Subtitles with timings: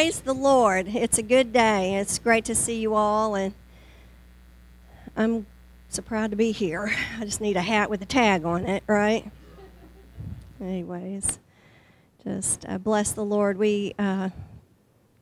[0.00, 0.88] Praise the Lord.
[0.88, 1.96] It's a good day.
[1.96, 3.52] It's great to see you all, and
[5.14, 5.44] I'm
[5.90, 6.90] so proud to be here.
[7.18, 9.30] I just need a hat with a tag on it, right?
[10.58, 11.38] Anyways,
[12.24, 13.58] just uh, bless the Lord.
[13.58, 14.30] We uh,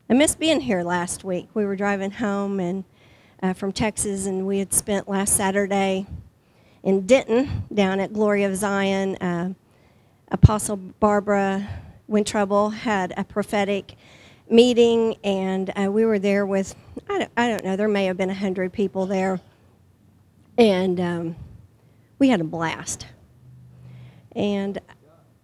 [0.08, 1.48] I missed being here last week.
[1.54, 2.84] We were driving home and
[3.42, 6.06] uh, from Texas, and we had spent last Saturday
[6.84, 9.16] in Denton down at Glory of Zion.
[9.16, 9.54] Uh,
[10.28, 11.68] Apostle Barbara
[12.08, 13.96] Wentroble had a prophetic
[14.50, 16.74] meeting, and uh, we were there with,
[17.08, 19.40] I don't, I don't know, there may have been 100 people there.
[20.56, 21.36] And um,
[22.18, 23.06] we had a blast.
[24.32, 24.78] And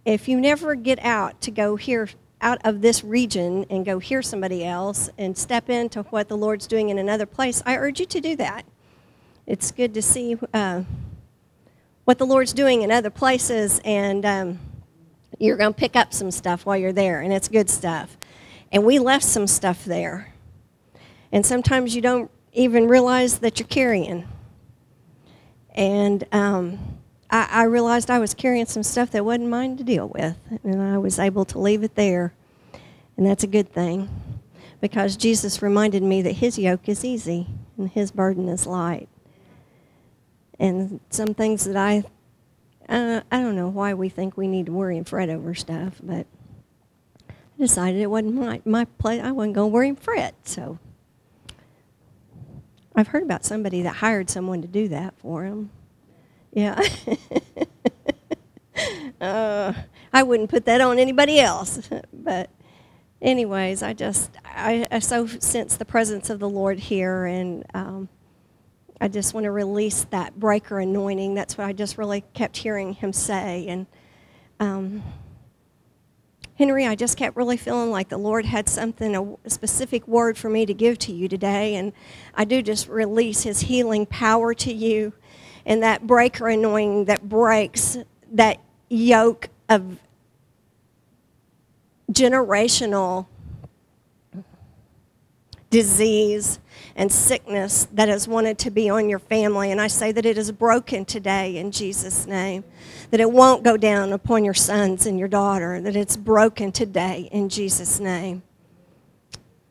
[0.05, 2.09] if you never get out to go hear
[2.41, 6.67] out of this region and go hear somebody else and step into what the Lord's
[6.67, 8.65] doing in another place, I urge you to do that.
[9.47, 10.83] It's good to see uh,
[12.05, 14.59] what the Lord's doing in other places, and um,
[15.39, 18.17] you're going to pick up some stuff while you're there, and it's good stuff.
[18.75, 20.35] And we left some stuff there.
[21.31, 24.27] And sometimes you don't even realize that you're carrying.
[25.77, 26.81] And um,
[27.31, 30.37] I, I realized I was carrying some stuff that wasn't mine to deal with.
[30.65, 32.35] And I was able to leave it there.
[33.17, 34.09] And that's a good thing
[34.81, 37.47] because Jesus reminded me that his yoke is easy
[37.79, 39.09] and his burden is light.
[40.59, 42.03] And some things that I,
[42.89, 46.01] uh, I don't know why we think we need to worry and fret over stuff,
[46.03, 46.27] but
[47.57, 49.23] I decided it wasn't my, my place.
[49.23, 50.35] I wasn't going to worry and fret.
[50.45, 50.79] So
[52.97, 55.71] I've heard about somebody that hired someone to do that for him.
[56.53, 56.81] Yeah.
[59.21, 59.73] uh,
[60.13, 61.89] I wouldn't put that on anybody else.
[62.13, 62.51] but,
[63.21, 68.09] anyways, I just, I, I, so sense the presence of the Lord here, and um,
[69.01, 71.35] I just want to release that breaker anointing.
[71.35, 73.67] That's what I just really kept hearing him say.
[73.67, 73.87] And,
[74.61, 75.03] um,
[76.57, 80.49] Henry, I just kept really feeling like the Lord had something, a specific word for
[80.49, 81.75] me to give to you today.
[81.75, 81.93] And
[82.35, 85.13] I do just release his healing power to you
[85.67, 87.97] and that breaker anointing that breaks
[88.31, 89.99] that yoke of
[92.13, 93.27] generational
[95.75, 96.61] disease
[96.95, 99.73] and sickness that has wanted to be on your family.
[99.73, 102.63] And I say that it is broken today in Jesus' name.
[103.11, 105.81] That it won't go down upon your sons and your daughter.
[105.81, 108.45] That it's broken today in Jesus' name.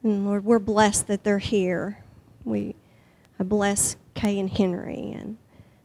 [0.03, 1.99] And Lord, we're blessed that they're here.
[2.43, 2.75] We
[3.39, 5.37] I bless Kay and Henry and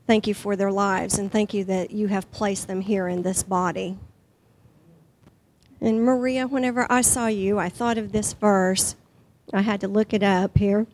[0.09, 3.23] thank you for their lives and thank you that you have placed them here in
[3.23, 3.97] this body.
[5.81, 8.97] And Maria, whenever I saw you, I thought of this verse
[9.53, 10.87] I had to look it up here.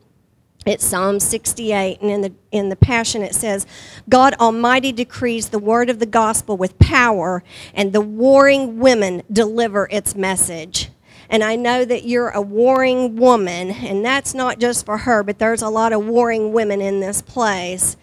[0.67, 3.67] It's Psalm 68, and in the, in the Passion it says,
[4.09, 7.45] God Almighty decrees the word of the gospel with power,
[7.75, 10.91] and the warring women deliver its message.
[11.29, 15.39] And I know that you're a warring woman, and that's not just for her, but
[15.39, 17.99] there's a lot of warring women in this place.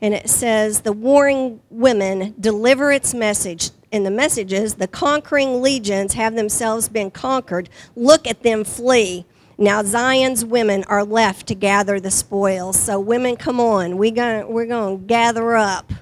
[0.00, 3.70] And it says, The warring women deliver its message.
[3.92, 7.68] And the message is, The conquering legions have themselves been conquered.
[7.94, 9.24] Look at them flee.
[9.62, 12.76] Now Zion's women are left to gather the spoils.
[12.76, 15.92] So women, come on, we gonna, we're going to gather up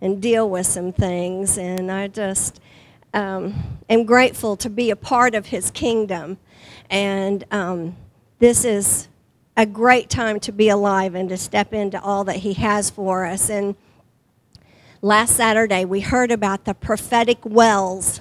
[0.00, 1.56] and deal with some things.
[1.56, 2.60] And I just
[3.14, 3.54] um,
[3.88, 6.38] am grateful to be a part of His kingdom.
[6.90, 7.96] And um,
[8.40, 9.06] this is
[9.56, 13.24] a great time to be alive and to step into all that He has for
[13.24, 13.48] us.
[13.50, 13.76] And
[15.00, 18.20] last Saturday we heard about the prophetic wells,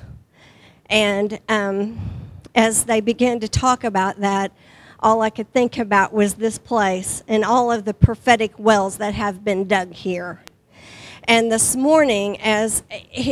[0.92, 2.19] and um,
[2.56, 4.52] as they began to talk about that,
[5.00, 9.14] all I could think about was this place and all of the prophetic wells that
[9.14, 10.42] have been dug here.
[11.24, 12.84] And this morning, as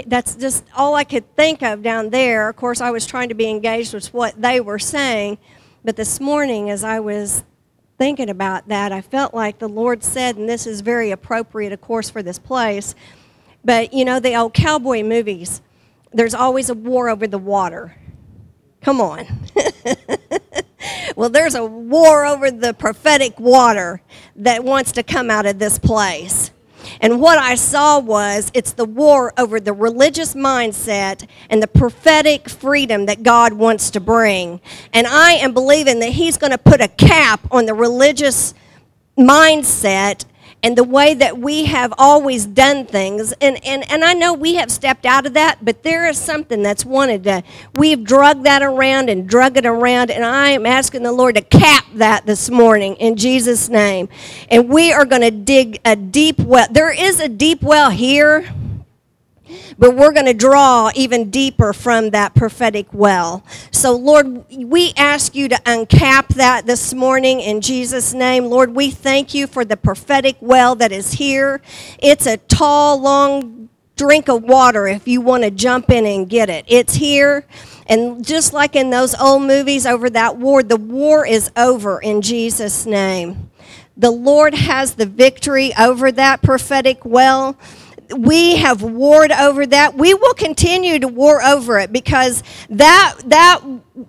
[0.05, 2.47] that's just all I could think of down there.
[2.47, 5.39] Of course, I was trying to be engaged with what they were saying.
[5.83, 7.43] But this morning, as I was
[7.97, 11.81] thinking about that, I felt like the Lord said, and this is very appropriate, of
[11.81, 12.93] course, for this place.
[13.65, 15.61] But you know, the old cowboy movies,
[16.13, 17.95] there's always a war over the water
[18.81, 19.25] Come on.
[21.15, 24.01] well, there's a war over the prophetic water
[24.35, 26.51] that wants to come out of this place.
[27.01, 32.49] And what I saw was it's the war over the religious mindset and the prophetic
[32.49, 34.61] freedom that God wants to bring.
[34.93, 38.53] And I am believing that He's going to put a cap on the religious
[39.17, 40.25] mindset
[40.63, 43.33] and the way that we have always done things.
[43.41, 46.63] And, and, and I know we have stepped out of that, but there is something
[46.63, 47.43] that's wanted to,
[47.73, 51.41] we've drugged that around and drug it around, and I am asking the Lord to
[51.41, 54.09] cap that this morning in Jesus' name.
[54.49, 56.67] And we are going to dig a deep well.
[56.69, 58.47] There is a deep well here.
[59.77, 63.43] But we're going to draw even deeper from that prophetic well.
[63.71, 68.45] So, Lord, we ask you to uncap that this morning in Jesus' name.
[68.45, 71.61] Lord, we thank you for the prophetic well that is here.
[71.99, 76.49] It's a tall, long drink of water if you want to jump in and get
[76.49, 76.65] it.
[76.67, 77.45] It's here.
[77.87, 82.21] And just like in those old movies over that war, the war is over in
[82.21, 83.49] Jesus' name.
[83.95, 87.57] The Lord has the victory over that prophetic well
[88.15, 89.95] we have warred over that.
[89.95, 93.61] We will continue to war over it because that that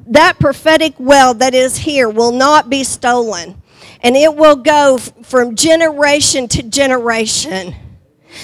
[0.07, 3.61] that prophetic well that is here will not be stolen.
[4.01, 7.75] And it will go from generation to generation.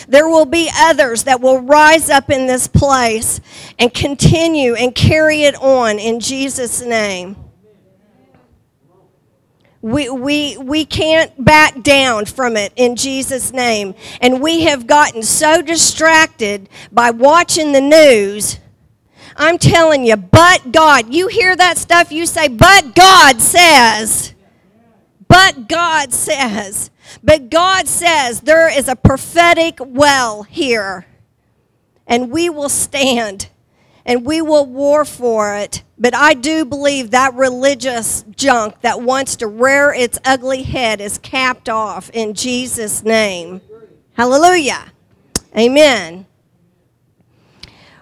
[0.08, 3.40] There will be others that will rise up in this place
[3.78, 7.36] and continue and carry it on in Jesus' name.
[9.84, 13.94] We, we, we can't back down from it in Jesus' name.
[14.22, 18.60] And we have gotten so distracted by watching the news.
[19.36, 24.32] I'm telling you, but God, you hear that stuff, you say, but God says.
[25.28, 26.90] But God says.
[27.22, 31.04] But God says there is a prophetic well here.
[32.06, 33.50] And we will stand
[34.06, 35.83] and we will war for it.
[35.98, 41.18] But I do believe that religious junk that wants to rear its ugly head is
[41.18, 43.60] capped off in Jesus' name.
[44.14, 44.92] Hallelujah.
[45.56, 46.26] Amen.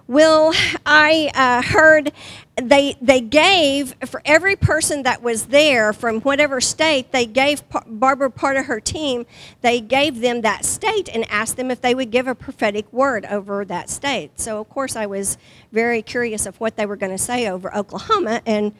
[0.06, 0.52] Well,
[0.84, 2.12] I uh, heard
[2.56, 8.30] they they gave for every person that was there from whatever state they gave barbara
[8.30, 9.24] part of her team
[9.62, 13.24] they gave them that state and asked them if they would give a prophetic word
[13.26, 14.38] over that state.
[14.38, 15.38] So of course i was
[15.72, 18.74] very curious of what they were going to say over oklahoma and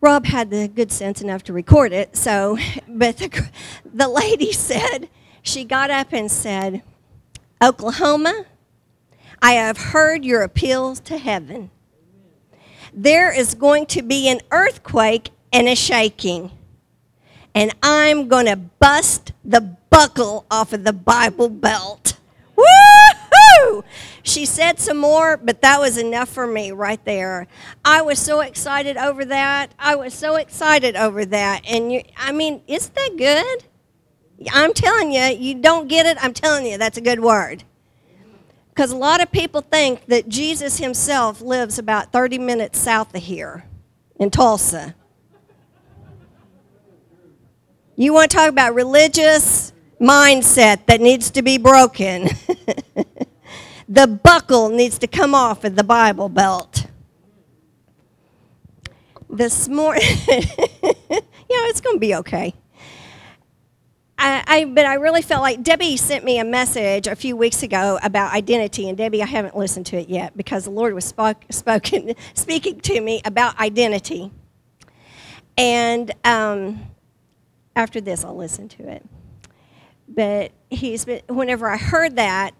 [0.00, 2.58] rob had the good sense enough to record it so
[2.88, 3.48] but the,
[3.84, 5.08] the lady said
[5.42, 6.82] she got up and said
[7.62, 8.44] oklahoma
[9.40, 11.70] i have heard your appeals to heaven
[12.92, 16.50] there is going to be an earthquake and a shaking.
[17.54, 22.16] And I'm going to bust the buckle off of the Bible belt.
[22.56, 23.82] Woohoo!
[24.22, 27.46] She said some more, but that was enough for me right there.
[27.84, 29.72] I was so excited over that.
[29.78, 31.62] I was so excited over that.
[31.66, 33.64] And you, I mean, isn't that good?
[34.52, 36.16] I'm telling you, you don't get it.
[36.22, 37.64] I'm telling you, that's a good word.
[38.80, 43.22] Because a lot of people think that Jesus himself lives about 30 minutes south of
[43.22, 43.66] here
[44.18, 44.94] in Tulsa.
[47.94, 52.30] You want to talk about religious mindset that needs to be broken.
[53.86, 56.86] the buckle needs to come off of the Bible belt.
[59.28, 62.54] This morning, you know, it's going to be okay.
[64.22, 67.62] I, I, but I really felt like Debbie sent me a message a few weeks
[67.62, 71.06] ago about identity, and Debbie, I haven't listened to it yet because the Lord was
[71.06, 74.30] spoke, spoken, speaking to me about identity.
[75.56, 76.80] And um,
[77.74, 79.06] after this, I'll listen to it.
[80.06, 82.50] But he's been, whenever I heard that,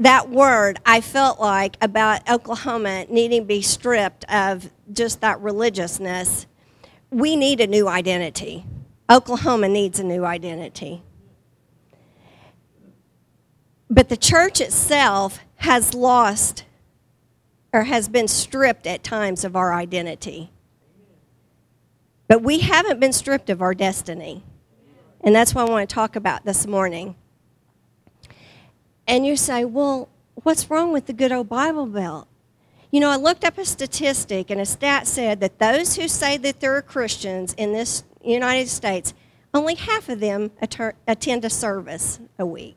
[0.00, 6.46] that word, I felt like about Oklahoma needing to be stripped of just that religiousness.
[7.10, 8.66] We need a new identity
[9.10, 11.02] Oklahoma needs a new identity.
[13.90, 16.64] But the church itself has lost
[17.72, 20.50] or has been stripped at times of our identity.
[22.28, 24.42] But we haven't been stripped of our destiny.
[25.22, 27.14] And that's what I want to talk about this morning.
[29.06, 30.08] And you say, well,
[30.42, 32.28] what's wrong with the good old Bible Belt?
[32.90, 36.36] You know, I looked up a statistic, and a stat said that those who say
[36.38, 39.14] that they're Christians in this United States,
[39.54, 40.50] only half of them
[41.06, 42.76] attend a service a week.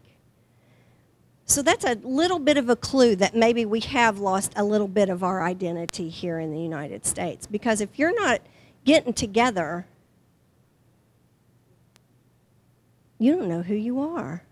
[1.46, 4.88] So that's a little bit of a clue that maybe we have lost a little
[4.88, 7.46] bit of our identity here in the United States.
[7.46, 8.42] Because if you're not
[8.84, 9.86] getting together,
[13.20, 14.44] you don't know who you are.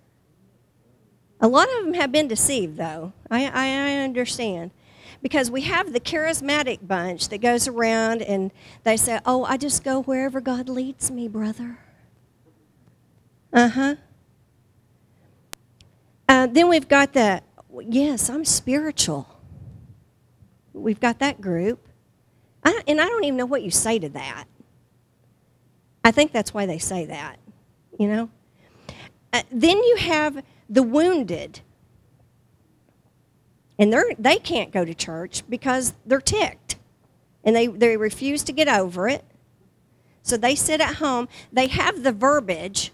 [1.42, 3.12] A lot of them have been deceived, though.
[3.30, 4.72] I, I, I understand
[5.24, 8.52] because we have the charismatic bunch that goes around and
[8.84, 11.80] they say, Oh, I just go wherever God leads me, brother.
[13.52, 13.96] Uh huh.
[16.28, 17.42] Uh, then we've got the,
[17.82, 19.28] yes, I'm spiritual.
[20.74, 21.88] We've got that group.
[22.64, 24.46] I, and I don't even know what you say to that.
[26.04, 27.40] I think that's why they say that,
[27.98, 28.30] you know?
[29.32, 31.62] Uh, then you have the wounded
[33.80, 36.78] and they're, they can't go to church because they're ticked
[37.44, 39.24] and they, they refuse to get over it.
[40.22, 41.28] So they sit at home.
[41.52, 42.92] They have the verbiage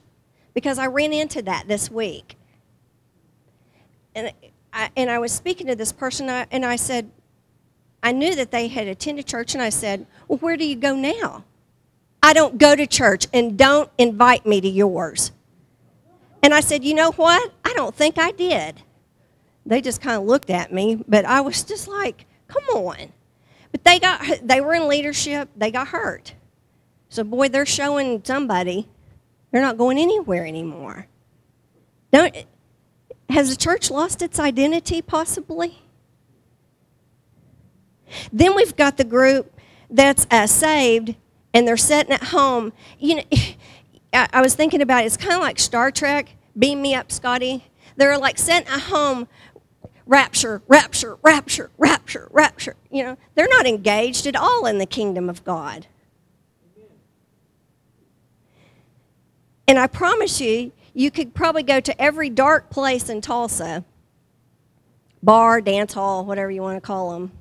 [0.53, 2.35] because I ran into that this week.
[4.15, 4.33] And
[4.73, 7.11] I, and I was speaking to this person, and I said,
[8.01, 10.95] I knew that they had attended church, and I said, Well, where do you go
[10.95, 11.43] now?
[12.21, 15.31] I don't go to church, and don't invite me to yours.
[16.41, 17.51] And I said, You know what?
[17.63, 18.81] I don't think I did.
[19.69, 23.13] They just kind of looked at me, but I was just like, Come on.
[23.71, 26.33] But they got they were in leadership, they got hurt.
[27.07, 28.89] So boy, they're showing somebody
[29.51, 31.07] they're not going anywhere anymore.
[32.11, 32.35] Don't
[33.29, 35.79] has the church lost its identity possibly?
[38.33, 39.53] Then we've got the group
[39.89, 41.15] that's uh, saved
[41.53, 42.73] and they're sitting at home.
[42.97, 43.23] You know,
[44.13, 45.05] I, I was thinking about it.
[45.05, 46.35] It's kind of like Star Trek.
[46.57, 47.63] Beam me up, Scotty.
[47.95, 49.27] They're like sitting at home,
[50.09, 52.75] rapture, rapture, rapture, rapture, rapture.
[52.91, 55.87] You know, they're not engaged at all in the kingdom of God.
[59.67, 63.85] And I promise you, you could probably go to every dark place in Tulsa
[65.21, 67.31] bar, dance hall, whatever you want to call them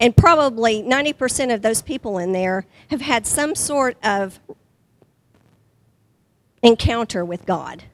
[0.00, 4.40] and probably 90% of those people in there have had some sort of
[6.62, 7.84] encounter with God.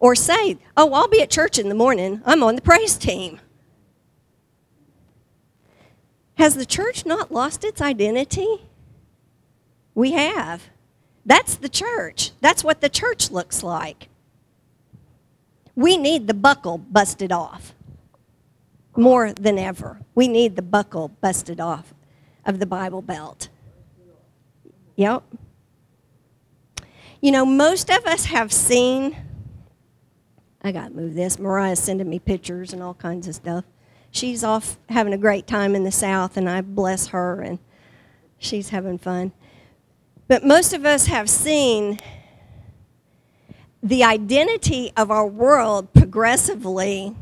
[0.00, 3.40] Or say, oh, I'll be at church in the morning, I'm on the praise team.
[6.36, 8.62] Has the church not lost its identity?
[9.94, 10.68] We have.
[11.26, 12.30] That's the church.
[12.40, 14.08] That's what the church looks like.
[15.74, 17.74] We need the buckle busted off
[18.96, 20.00] more than ever.
[20.14, 21.92] We need the buckle busted off
[22.44, 23.48] of the Bible belt.
[24.96, 25.22] Yep.
[27.20, 29.16] You know, most of us have seen,
[30.62, 31.38] I got to move this.
[31.38, 33.64] Mariah's sending me pictures and all kinds of stuff.
[34.10, 37.58] She's off having a great time in the South, and I bless her, and
[38.38, 39.32] she's having fun.
[40.26, 41.98] But most of us have seen
[43.82, 47.14] the identity of our world progressively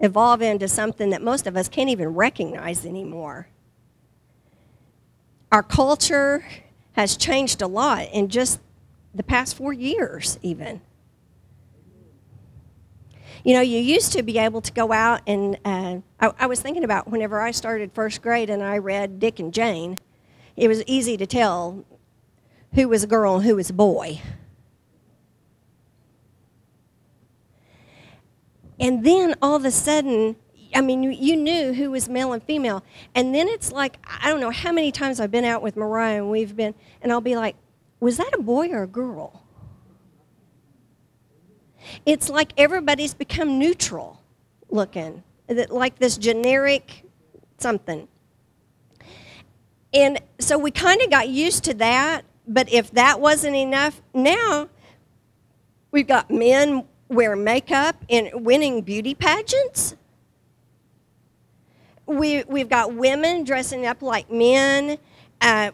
[0.00, 3.48] evolve into something that most of us can't even recognize anymore.
[5.50, 6.44] Our culture
[6.92, 8.60] has changed a lot in just
[9.14, 10.80] the past four years, even.
[13.44, 16.60] You know, you used to be able to go out and uh, I, I was
[16.60, 19.98] thinking about whenever I started first grade and I read Dick and Jane,
[20.56, 21.84] it was easy to tell
[22.74, 24.20] who was a girl and who was a boy.
[28.80, 30.36] And then all of a sudden,
[30.74, 32.84] I mean, you, you, knew who was male and female.
[33.14, 36.18] And then it's like, I don't know how many times I've been out with Mariah
[36.18, 37.56] and we've been, and I'll be like,
[38.00, 39.42] was that a boy or a girl?
[42.06, 44.20] It's like everybody's become neutral
[44.70, 45.22] looking,
[45.68, 47.04] like this generic
[47.58, 48.08] something.
[49.92, 54.68] And so we kind of got used to that, but if that wasn't enough, now
[55.90, 59.96] we've got men wear makeup in winning beauty pageants.
[62.06, 64.98] We, we've got women dressing up like men,
[65.40, 65.70] uh,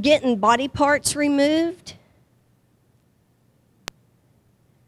[0.00, 1.95] getting body parts removed,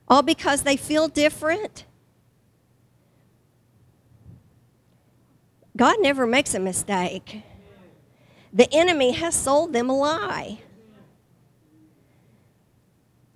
[0.08, 1.84] all because they feel different.
[5.76, 7.42] God never makes a mistake.
[8.52, 10.58] The enemy has sold them a lie.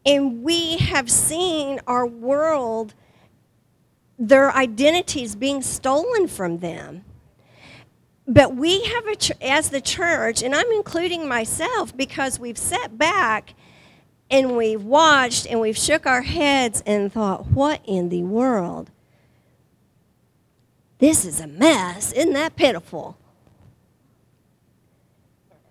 [0.04, 2.94] And we have seen our world,
[4.18, 7.04] their identities being stolen from them.
[8.26, 13.54] But we have, a as the church, and I'm including myself because we've set back
[14.32, 18.90] and we've watched and we've shook our heads and thought, what in the world?
[20.98, 22.12] This is a mess.
[22.12, 23.18] Isn't that pitiful?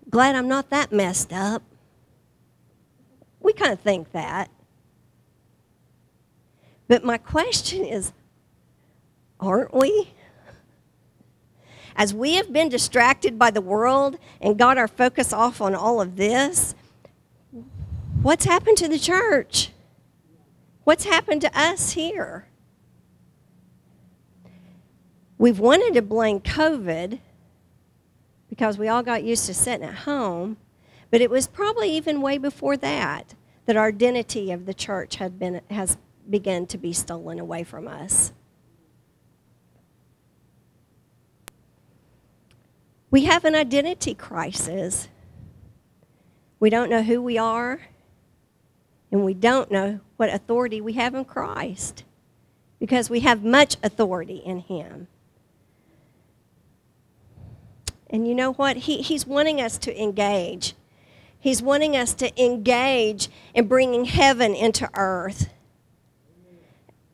[0.08, 1.62] Glad I'm not that messed up.
[3.40, 4.48] We kind of think that.
[6.86, 8.12] But my question is
[9.40, 10.12] aren't we?
[11.96, 16.00] As we have been distracted by the world and got our focus off on all
[16.00, 16.76] of this,
[18.22, 19.70] what's happened to the church?
[20.84, 22.46] What's happened to us here?
[25.38, 27.18] We've wanted to blame COVID
[28.48, 30.56] because we all got used to sitting at home.
[31.10, 33.34] But it was probably even way before that
[33.66, 35.96] that our identity of the church had been, has
[36.28, 38.32] begun to be stolen away from us.
[43.10, 45.08] We have an identity crisis.
[46.58, 47.80] We don't know who we are,
[49.12, 52.04] and we don't know what authority we have in Christ
[52.80, 55.06] because we have much authority in Him.
[58.08, 58.76] And you know what?
[58.78, 60.74] He, he's wanting us to engage.
[61.38, 65.50] He's wanting us to engage in bringing heaven into earth.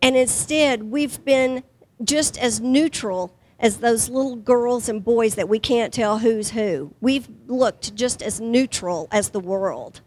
[0.00, 1.64] And instead, we've been
[2.02, 6.94] just as neutral as those little girls and boys that we can't tell who's who.
[7.00, 10.00] We've looked just as neutral as the world.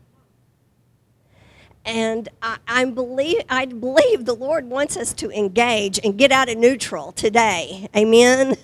[1.86, 6.50] And I, I, believe, I believe the Lord wants us to engage and get out
[6.50, 7.90] of neutral today.
[7.96, 8.56] Amen.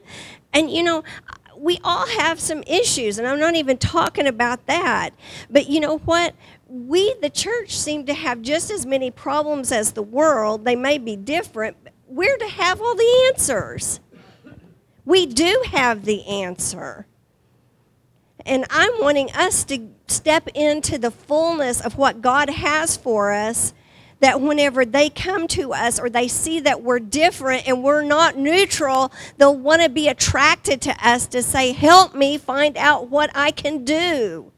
[0.52, 1.04] and you know,
[1.56, 5.10] we all have some issues, and I'm not even talking about that.
[5.48, 6.34] But you know what?
[6.66, 10.64] We, the church, seem to have just as many problems as the world.
[10.64, 11.76] They may be different.
[11.84, 14.00] But we're to have all the answers.
[15.04, 17.06] We do have the answer.
[18.44, 23.74] And I'm wanting us to step into the fullness of what God has for us.
[24.20, 28.36] That whenever they come to us or they see that we're different and we're not
[28.36, 33.30] neutral, they'll want to be attracted to us to say, Help me find out what
[33.34, 34.52] I can do,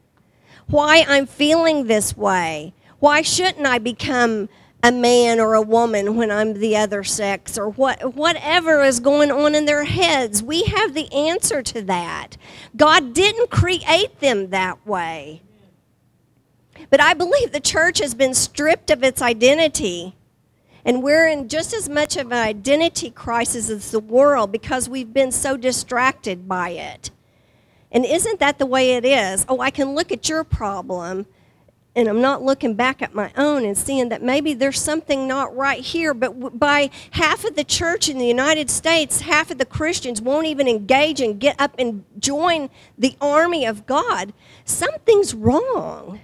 [0.67, 2.75] why I'm feeling this way.
[2.99, 4.49] Why shouldn't I become
[4.85, 9.31] a man or a woman when I'm the other sex or what whatever is going
[9.31, 10.43] on in their heads.
[10.43, 12.37] We have the answer to that.
[12.75, 15.41] God didn't create them that way.
[16.91, 20.15] But I believe the church has been stripped of its identity.
[20.85, 25.11] And we're in just as much of an identity crisis as the world because we've
[25.11, 27.09] been so distracted by it.
[27.91, 29.47] And isn't that the way it is?
[29.49, 31.25] Oh, I can look at your problem
[31.95, 35.55] and I'm not looking back at my own and seeing that maybe there's something not
[35.55, 36.13] right here.
[36.13, 40.47] But by half of the church in the United States, half of the Christians won't
[40.47, 44.33] even engage and get up and join the army of God.
[44.65, 46.19] Something's wrong.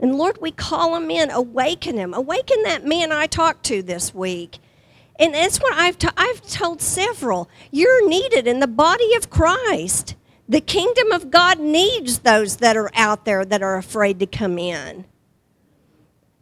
[0.00, 4.12] And Lord, we call him in, awaken him, awaken that man I talked to this
[4.12, 4.58] week.
[5.20, 7.48] And that's what I've, I've told several.
[7.70, 10.16] You're needed in the body of Christ.
[10.52, 14.58] The kingdom of God needs those that are out there that are afraid to come
[14.58, 15.06] in.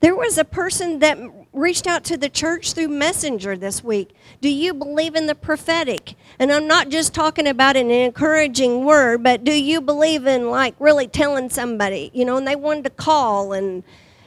[0.01, 1.17] There was a person that
[1.53, 4.11] reached out to the church through Messenger this week.
[4.41, 6.17] Do you believe in the prophetic?
[6.41, 10.75] And I'm not just talking about an encouraging word, but do you believe in like
[10.81, 13.85] really telling somebody, you know, and they wanted to call and,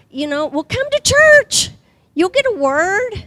[0.10, 1.71] you know, well, come to church.
[2.13, 3.25] You'll get a word.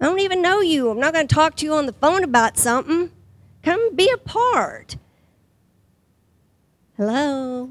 [0.00, 0.90] I don't even know you.
[0.90, 3.12] I'm not going to talk to you on the phone about something.
[3.68, 4.96] Come be a part.
[6.96, 7.68] Hello?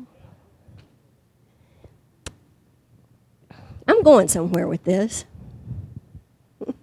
[3.87, 5.25] I'm going somewhere with this.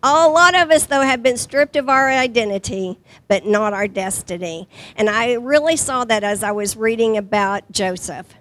[0.00, 4.68] A lot of us, though, have been stripped of our identity, but not our destiny.
[4.94, 8.32] And I really saw that as I was reading about Joseph.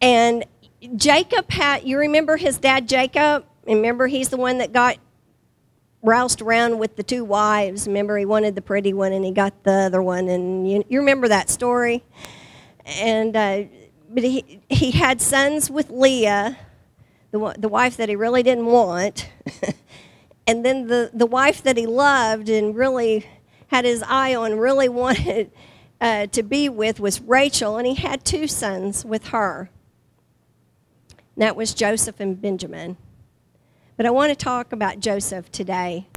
[0.00, 0.46] And
[0.96, 3.44] Jacob had, you remember his dad, Jacob?
[3.66, 4.96] Remember, he's the one that got
[6.02, 7.86] roused around with the two wives.
[7.86, 10.98] Remember, he wanted the pretty one and he got the other one, and you, you
[10.98, 12.02] remember that story.
[12.84, 13.64] And uh,
[14.10, 16.58] but he he had sons with Leah,
[17.30, 19.30] the the wife that he really didn't want,
[20.46, 23.26] and then the the wife that he loved and really
[23.68, 25.50] had his eye on, really wanted
[26.00, 29.70] uh, to be with was Rachel, and he had two sons with her.
[31.36, 32.96] And that was Joseph and Benjamin.
[34.02, 36.08] But I want to talk about Joseph today.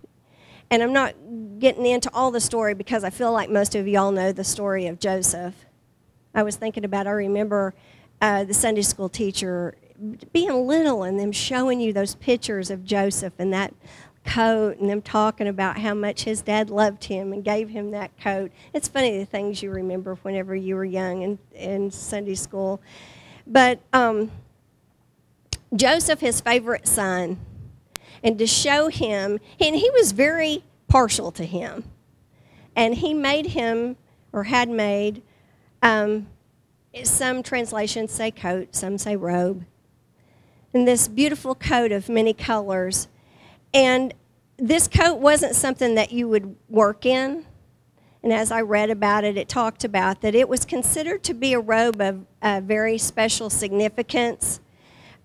[0.72, 1.14] And I'm not
[1.60, 4.88] getting into all the story because I feel like most of y'all know the story
[4.88, 5.54] of Joseph.
[6.34, 7.76] I was thinking about, I remember
[8.22, 9.76] uh, the Sunday school teacher
[10.34, 13.72] being little and them showing you those pictures of Joseph and that
[14.26, 18.20] coat and them talking about how much his dad loved him and gave him that
[18.20, 18.52] coat.
[18.74, 22.82] It's funny the things you remember whenever you were young in, in Sunday school.
[23.46, 24.32] But um,
[25.76, 27.38] Joseph, his favorite son,
[28.26, 31.84] and to show him, and he was very partial to him.
[32.76, 33.98] And he made him,
[34.34, 35.22] or had made,
[35.84, 36.28] um,
[37.04, 39.64] some translations say coat, some say robe,
[40.74, 43.08] and this beautiful coat of many colors.
[43.74, 44.14] And
[44.58, 47.46] this coat wasn't something that you would work in.
[48.24, 51.54] And as I read about it, it talked about that it was considered to be
[51.54, 54.62] a robe of uh, very special significance.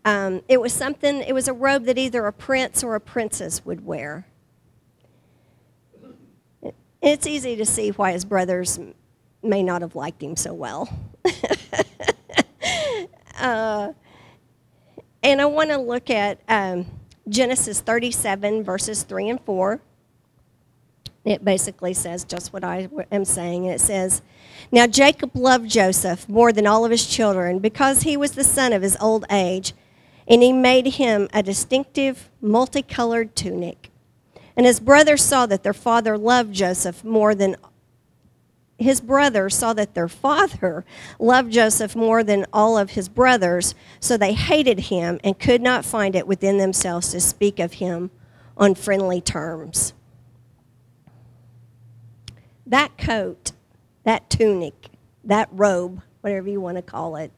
[0.04, 3.64] Um, it was something, it was a robe that either a prince or a princess
[3.64, 4.26] would wear.
[7.02, 8.78] It's easy to see why his brothers
[9.42, 10.88] may not have liked him so well.
[13.38, 13.92] uh,
[15.22, 16.86] and I want to look at um,
[17.28, 19.80] Genesis 37, verses 3 and 4.
[21.24, 23.66] It basically says just what I am saying.
[23.66, 24.22] It says,
[24.72, 28.72] Now Jacob loved Joseph more than all of his children because he was the son
[28.72, 29.74] of his old age
[30.30, 33.90] and he made him a distinctive, multicolored tunic.
[34.56, 37.56] And his brothers saw that their father loved Joseph more than
[38.78, 40.86] his brothers saw that their father
[41.18, 45.84] loved Joseph more than all of his brothers, so they hated him and could not
[45.84, 48.10] find it within themselves to speak of him
[48.56, 49.92] on friendly terms.
[52.64, 53.52] That coat,
[54.04, 54.86] that tunic,
[55.24, 57.32] that robe, whatever you want to call it,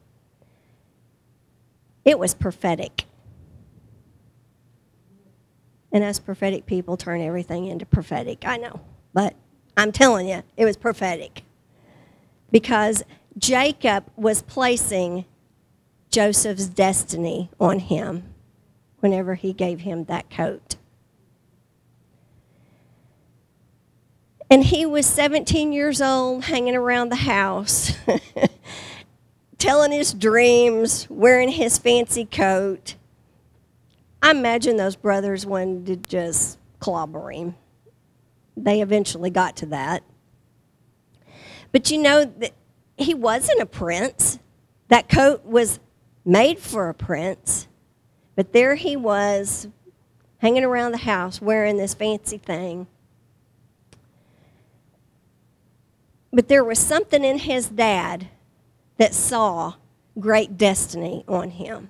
[2.05, 3.05] it was prophetic.
[5.91, 8.45] And us prophetic people turn everything into prophetic.
[8.45, 8.81] I know,
[9.13, 9.35] but
[9.77, 11.43] I'm telling you, it was prophetic.
[12.51, 13.03] Because
[13.37, 15.25] Jacob was placing
[16.09, 18.23] Joseph's destiny on him
[18.99, 20.75] whenever he gave him that coat.
[24.49, 27.93] And he was 17 years old, hanging around the house,
[29.63, 32.95] telling his dreams, wearing his fancy coat.
[34.21, 37.55] I imagine those brothers wanted to just clobber him.
[38.57, 40.03] They eventually got to that.
[41.71, 42.51] But you know, that
[42.97, 44.37] he wasn't a prince.
[44.89, 45.79] That coat was
[46.25, 47.69] made for a prince.
[48.35, 49.69] But there he was,
[50.39, 52.85] hanging around the house wearing this fancy thing.
[56.33, 58.27] But there was something in his dad
[58.97, 59.73] that saw
[60.19, 61.89] great destiny on him.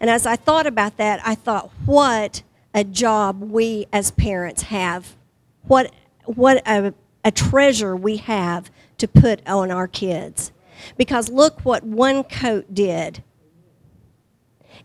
[0.00, 5.16] And as I thought about that, I thought, what a job we as parents have.
[5.62, 5.92] What,
[6.24, 10.52] what a, a treasure we have to put on our kids.
[10.96, 13.22] Because look what one coat did.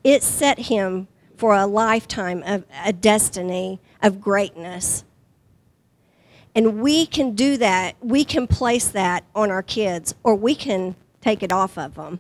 [0.03, 5.03] It set him for a lifetime of a destiny of greatness.
[6.55, 7.95] And we can do that.
[7.99, 12.19] We can place that on our kids, or we can take it off of them.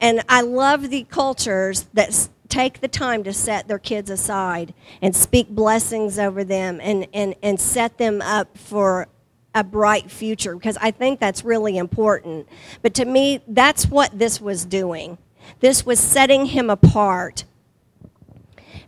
[0.00, 5.14] And I love the cultures that take the time to set their kids aside and
[5.14, 9.08] speak blessings over them and, and, and set them up for
[9.54, 12.48] a bright future because I think that's really important.
[12.82, 15.18] But to me, that's what this was doing.
[15.60, 17.44] This was setting him apart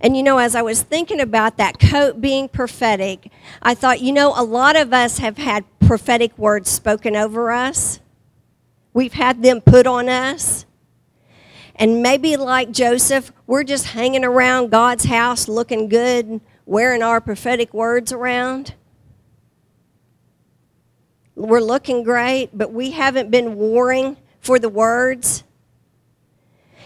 [0.02, 3.30] and you know, as I was thinking about that coat being prophetic,
[3.62, 8.00] I thought, you know, a lot of us have had prophetic words spoken over us,
[8.92, 10.66] we've had them put on us.
[11.76, 17.72] And maybe like Joseph, we're just hanging around God's house looking good, wearing our prophetic
[17.72, 18.74] words around.
[21.34, 25.44] We're looking great, but we haven't been warring for the words.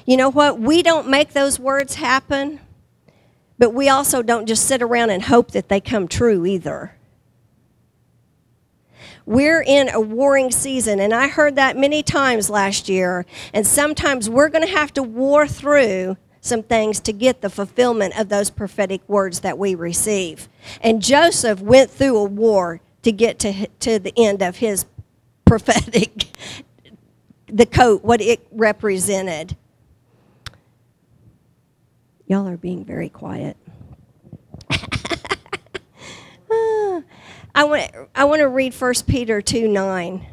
[0.04, 0.60] You know what?
[0.60, 2.60] We don't make those words happen.
[3.58, 6.94] But we also don't just sit around and hope that they come true either.
[9.24, 13.26] We're in a warring season, and I heard that many times last year.
[13.52, 18.18] And sometimes we're going to have to war through some things to get the fulfillment
[18.18, 20.48] of those prophetic words that we receive.
[20.80, 24.86] And Joseph went through a war to get to, to the end of his
[25.44, 26.26] prophetic,
[27.48, 29.56] the coat, what it represented.
[32.26, 33.56] Y'all are being very quiet.
[36.48, 37.02] Ah,
[37.56, 40.26] I want I want to read 1 Peter 2 9.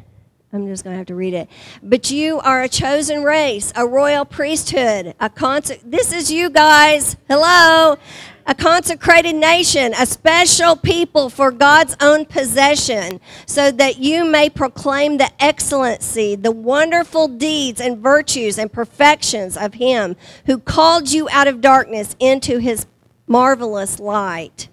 [0.52, 1.48] I'm just going to have to read it.
[1.82, 7.16] But you are a chosen race, a royal priesthood, a conse- This is you guys.
[7.28, 7.98] Hello.
[8.46, 15.16] A consecrated nation, a special people for God's own possession, so that you may proclaim
[15.16, 21.48] the excellency, the wonderful deeds and virtues and perfections of Him who called you out
[21.48, 22.86] of darkness into His
[23.26, 24.68] marvelous light.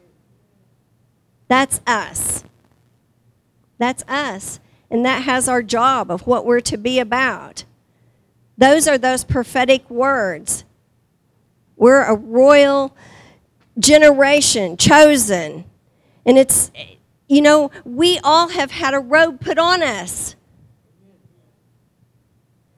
[1.47, 2.43] That's us.
[3.77, 4.59] That's us.
[4.89, 7.63] And that has our job of what we're to be about.
[8.57, 10.65] Those are those prophetic words.
[11.77, 12.95] We're a royal
[13.81, 15.65] generation, chosen.
[16.25, 16.71] And it's,
[17.27, 20.35] you know, we all have had a robe put on us.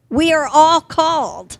[0.10, 1.58] We are all called.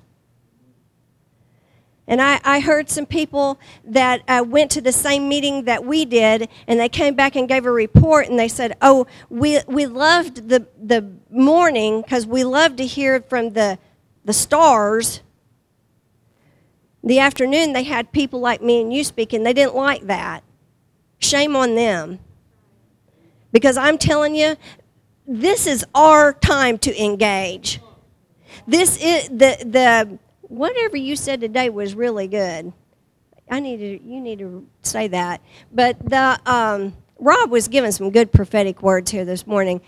[2.06, 6.06] And I, I heard some people that uh, went to the same meeting that we
[6.06, 9.86] did, and they came back and gave a report, and they said, Oh, we, we
[9.86, 13.80] loved the, the morning because we loved to hear from the,
[14.26, 15.22] the stars.
[17.04, 19.44] The afternoon, they had people like me and you speaking.
[19.44, 20.44] They didn't like that.
[21.20, 22.20] Shame on them.
[23.52, 24.56] Because I'm telling you,
[25.28, 27.80] this is our time to engage.
[28.68, 32.72] This is the, the whatever you said today was really good.
[33.50, 35.42] I need to, you need to say that.
[35.72, 39.82] But the, um, Rob was giving some good prophetic words here this morning.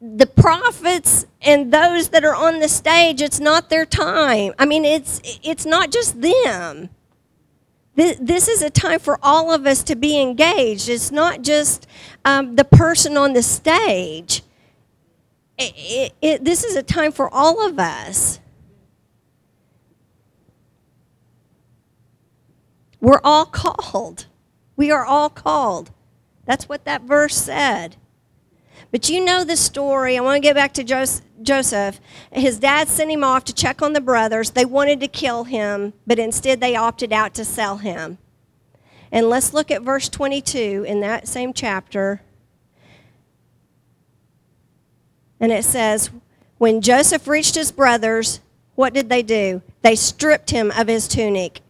[0.00, 4.52] The prophets and those that are on the stage, it's not their time.
[4.58, 6.90] I mean, it's, it's not just them.
[7.96, 10.90] This is a time for all of us to be engaged.
[10.90, 11.86] It's not just
[12.26, 14.42] um, the person on the stage.
[15.56, 18.38] It, it, it, this is a time for all of us.
[23.00, 24.26] We're all called.
[24.76, 25.90] We are all called.
[26.44, 27.96] That's what that verse said.
[28.90, 30.16] But you know the story.
[30.16, 30.84] I want to get back to
[31.42, 32.00] Joseph.
[32.32, 34.50] His dad sent him off to check on the brothers.
[34.50, 38.18] They wanted to kill him, but instead they opted out to sell him.
[39.10, 42.22] And let's look at verse 22 in that same chapter.
[45.40, 46.10] And it says,
[46.58, 48.40] When Joseph reached his brothers,
[48.74, 49.62] what did they do?
[49.82, 51.60] They stripped him of his tunic,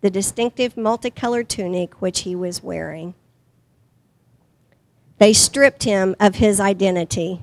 [0.00, 3.14] the distinctive multicolored tunic which he was wearing.
[5.20, 7.42] They stripped him of his identity,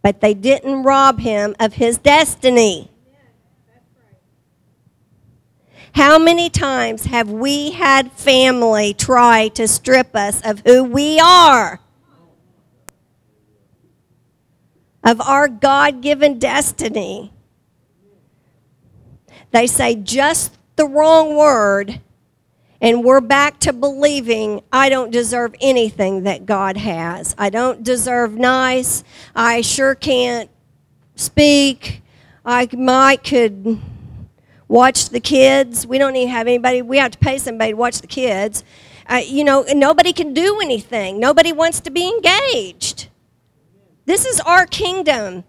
[0.00, 2.88] but they didn't rob him of his destiny.
[5.96, 11.80] How many times have we had family try to strip us of who we are?
[15.02, 17.32] Of our God given destiny.
[19.50, 22.00] They say just the wrong word
[22.84, 27.34] and we're back to believing I don't deserve anything that God has.
[27.38, 29.02] I don't deserve nice.
[29.34, 30.50] I sure can't
[31.16, 32.02] speak.
[32.44, 33.80] I might could
[34.68, 35.86] watch the kids.
[35.86, 36.82] We don't even have anybody.
[36.82, 38.64] We have to pay somebody to watch the kids.
[39.08, 41.18] Uh, you know, nobody can do anything.
[41.18, 43.08] Nobody wants to be engaged.
[44.04, 45.44] This is our kingdom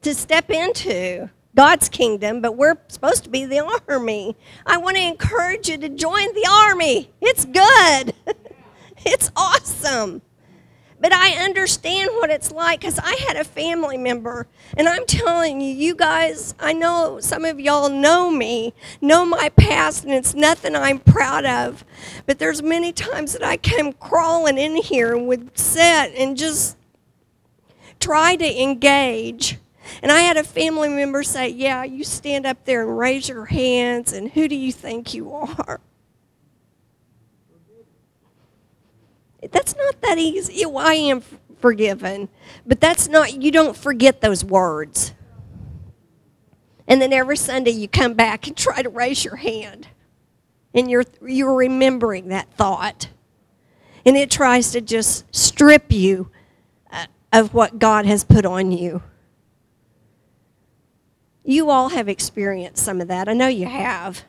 [0.00, 1.28] to step into.
[1.54, 4.36] God's kingdom, but we're supposed to be the army.
[4.64, 7.10] I want to encourage you to join the army.
[7.20, 8.14] It's good,
[9.04, 10.22] it's awesome.
[10.98, 15.60] But I understand what it's like because I had a family member, and I'm telling
[15.60, 20.32] you, you guys, I know some of y'all know me, know my past, and it's
[20.32, 21.84] nothing I'm proud of.
[22.24, 26.76] But there's many times that I came crawling in here and would sit and just
[27.98, 29.58] try to engage
[30.02, 33.46] and I had a family member say, Yeah, you stand up there and raise your
[33.46, 35.80] hands, and who do you think you are?
[39.50, 40.64] That's not that easy.
[40.64, 41.22] I am
[41.60, 42.28] forgiven,
[42.66, 45.14] but that's not, you don't forget those words.
[46.86, 49.88] And then every Sunday you come back and try to raise your hand.
[50.74, 53.08] And you're, you're remembering that thought.
[54.04, 56.30] And it tries to just strip you
[56.90, 59.02] uh, of what God has put on you.
[61.44, 63.28] You all have experienced some of that.
[63.28, 64.24] I know you have.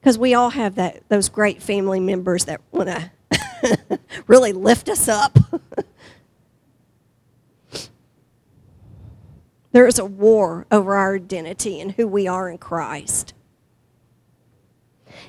[0.00, 3.10] Because we all have that those great family members that want to
[4.26, 5.38] really lift us up.
[9.72, 13.34] there is a war over our identity and who we are in Christ.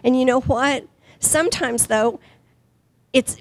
[0.04, 0.88] And you know what?
[1.20, 2.20] Sometimes though,
[3.14, 3.38] it's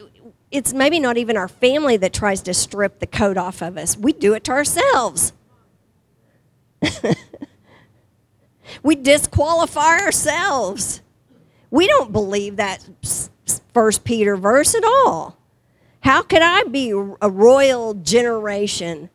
[0.51, 3.96] it's maybe not even our family that tries to strip the coat off of us.
[3.96, 5.33] We do it to ourselves.
[8.83, 11.01] We disqualify ourselves.
[11.70, 12.87] We don't believe that
[13.75, 15.37] First Peter verse at all.
[16.01, 19.11] How could I be a royal generation?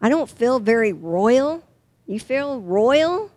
[0.00, 1.64] I don't feel very royal.
[2.06, 3.30] You feel royal?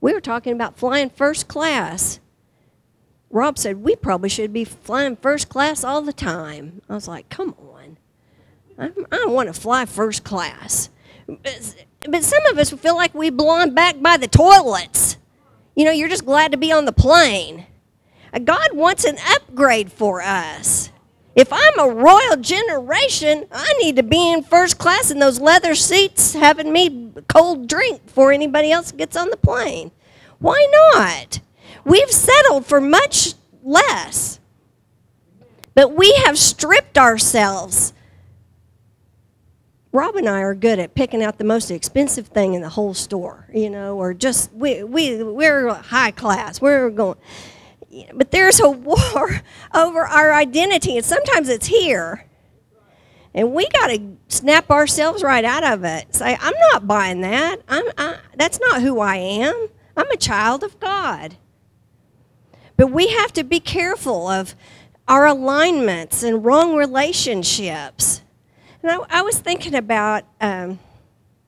[0.00, 2.20] We were talking about flying first class.
[3.28, 6.80] Rob said we probably should be flying first class all the time.
[6.88, 7.98] I was like, come on.
[8.78, 10.88] I, I want to fly first class.
[12.08, 15.16] But some of us feel like we belong back by the toilets.
[15.76, 17.66] You know, you're just glad to be on the plane.
[18.32, 20.90] Uh, God wants an upgrade for us.
[21.36, 25.74] If I'm a royal generation, I need to be in first class in those leather
[25.74, 29.92] seats having me cold drink before anybody else gets on the plane.
[30.38, 31.40] Why not?
[31.84, 34.40] We've settled for much less.
[35.74, 37.92] But we have stripped ourselves
[39.92, 42.94] Rob and I are good at picking out the most expensive thing in the whole
[42.94, 46.60] store, you know, or just we we we're high class.
[46.60, 47.18] We're going,
[48.14, 49.42] but there's a war
[49.74, 52.24] over our identity, and sometimes it's here,
[53.34, 56.14] and we got to snap ourselves right out of it.
[56.14, 57.60] Say, I'm not buying that.
[57.68, 59.68] I'm I, that's not who I am.
[59.96, 61.36] I'm a child of God.
[62.76, 64.54] But we have to be careful of
[65.08, 68.22] our alignments and wrong relationships
[68.82, 70.78] and I, I was thinking about um,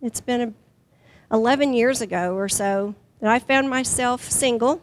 [0.01, 4.83] it's been a, 11 years ago or so that I found myself single,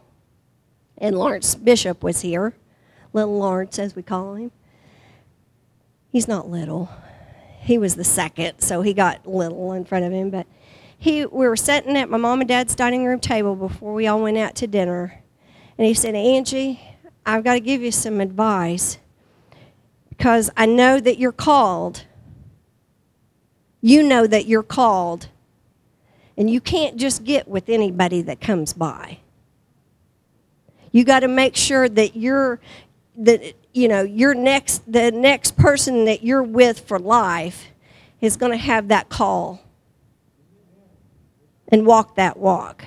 [0.98, 2.54] and Lawrence Bishop was here,
[3.12, 4.50] little Lawrence, as we call him.
[6.10, 6.90] He's not little,
[7.60, 10.46] he was the second, so he got little in front of him, but
[10.98, 14.20] he we were sitting at my mom and dad's dining room table before we all
[14.20, 15.22] went out to dinner,
[15.78, 16.80] and he said, "Angie,
[17.24, 18.98] I've got to give you some advice
[20.08, 22.04] because I know that you're called.
[23.80, 25.28] You know that you're called,
[26.36, 29.18] and you can't just get with anybody that comes by.
[30.92, 32.60] You got to make sure that you're
[33.16, 37.68] that you know your next the next person that you're with for life
[38.20, 39.62] is going to have that call
[41.68, 42.84] and walk that walk.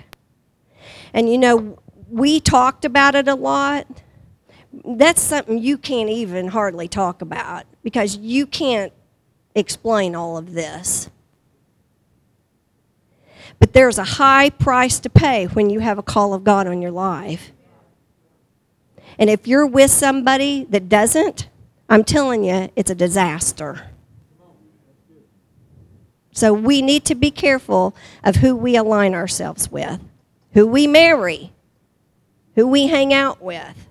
[1.13, 1.79] And you know,
[2.09, 3.87] we talked about it a lot.
[4.85, 8.91] That's something you can't even hardly talk about because you can't
[9.55, 11.09] explain all of this.
[13.59, 16.81] But there's a high price to pay when you have a call of God on
[16.81, 17.51] your life.
[19.17, 21.47] And if you're with somebody that doesn't,
[21.87, 23.89] I'm telling you, it's a disaster.
[26.31, 29.99] So we need to be careful of who we align ourselves with,
[30.53, 31.53] who we marry,
[32.55, 33.87] who we hang out with,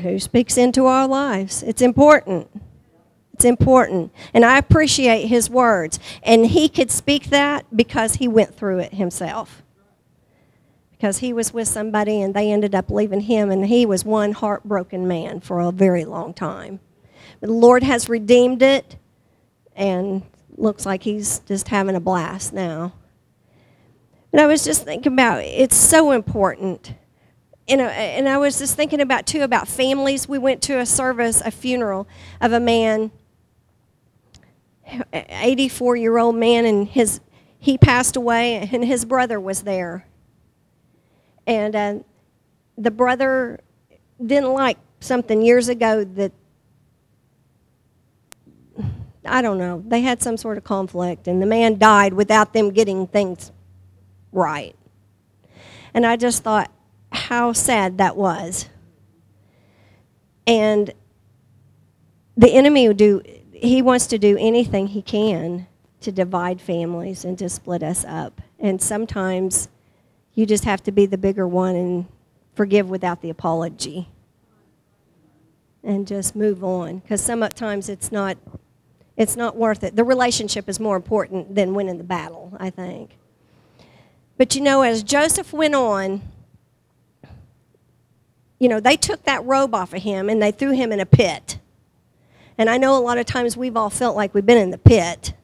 [0.00, 1.62] who speaks into our lives.
[1.62, 2.48] It's important.
[3.34, 4.12] It's important.
[4.32, 5.98] And I appreciate his words.
[6.22, 9.62] And he could speak that because he went through it himself.
[10.92, 14.32] Because he was with somebody and they ended up leaving him, and he was one
[14.32, 16.78] heartbroken man for a very long time.
[17.40, 18.96] But the Lord has redeemed it,
[19.74, 20.22] and
[20.56, 22.92] looks like he's just having a blast now.
[24.30, 26.94] And I was just thinking about it's so important.
[27.68, 30.28] You know, and I was just thinking about too about families.
[30.28, 32.08] We went to a service, a funeral
[32.40, 33.12] of a man,
[35.12, 37.20] 84 year old man, and his
[37.58, 40.06] he passed away, and his brother was there.
[41.46, 41.94] And uh,
[42.76, 43.60] the brother
[44.24, 46.32] didn't like something years ago that
[49.24, 49.82] I don't know.
[49.86, 53.52] They had some sort of conflict, and the man died without them getting things
[54.32, 54.74] right.
[55.94, 56.70] And I just thought
[57.12, 58.68] how sad that was.
[60.46, 60.92] And
[62.36, 63.22] the enemy will do,
[63.52, 65.66] he wants to do anything he can
[66.00, 68.40] to divide families and to split us up.
[68.58, 69.68] And sometimes
[70.34, 72.06] you just have to be the bigger one and
[72.54, 74.08] forgive without the apology
[75.84, 78.36] and just move on because sometimes it's not
[79.14, 79.94] it's not worth it.
[79.94, 83.18] The relationship is more important than winning the battle, I think.
[84.38, 86.22] But you know, as Joseph went on,
[88.62, 91.04] you know, they took that robe off of him and they threw him in a
[91.04, 91.58] pit.
[92.56, 94.78] And I know a lot of times we've all felt like we've been in the
[94.78, 95.34] pit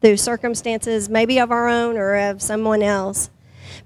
[0.00, 3.30] through circumstances, maybe of our own or of someone else.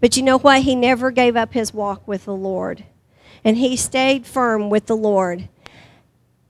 [0.02, 0.60] But you know what?
[0.62, 2.84] He never gave up his walk with the Lord.
[3.42, 5.48] And he stayed firm with the Lord.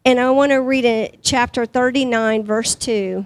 [0.04, 3.24] And I want to read it, chapter 39, verse 2.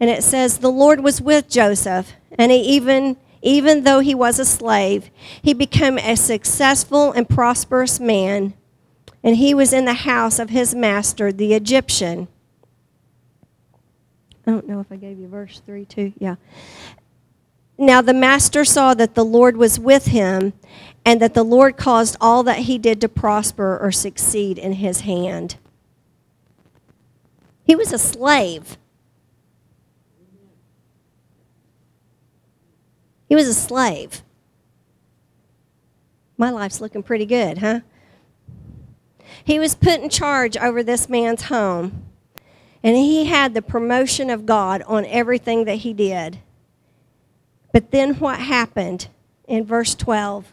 [0.00, 4.38] And it says, The Lord was with Joseph, and he even, even though he was
[4.38, 8.54] a slave, he became a successful and prosperous man,
[9.22, 12.26] and he was in the house of his master, the Egyptian.
[14.46, 16.12] I don't know if I gave you verse 3 too.
[16.18, 16.36] Yeah.
[17.76, 20.54] Now the master saw that the Lord was with him,
[21.04, 25.00] and that the Lord caused all that he did to prosper or succeed in his
[25.00, 25.56] hand.
[27.62, 28.78] He was a slave.
[33.28, 34.22] He was a slave.
[36.36, 37.80] My life's looking pretty good, huh?
[39.44, 42.04] He was put in charge over this man's home,
[42.82, 46.38] and he had the promotion of God on everything that he did.
[47.72, 49.08] But then what happened
[49.46, 50.52] in verse 12?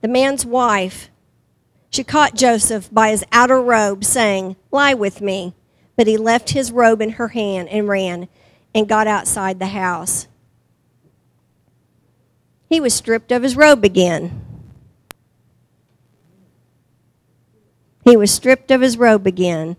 [0.00, 1.10] The man's wife,
[1.90, 5.54] she caught Joseph by his outer robe, saying, Lie with me.
[5.96, 8.28] But he left his robe in her hand and ran
[8.74, 10.28] and got outside the house.
[12.70, 14.46] He was stripped of his robe again.
[18.04, 19.76] He was stripped of his robe again.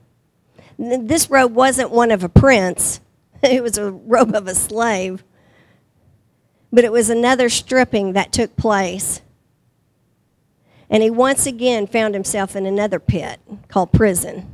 [0.77, 2.99] This robe wasn't one of a prince.
[3.41, 5.23] it was a robe of a slave.
[6.73, 9.21] But it was another stripping that took place.
[10.89, 14.51] And he once again found himself in another pit called prison.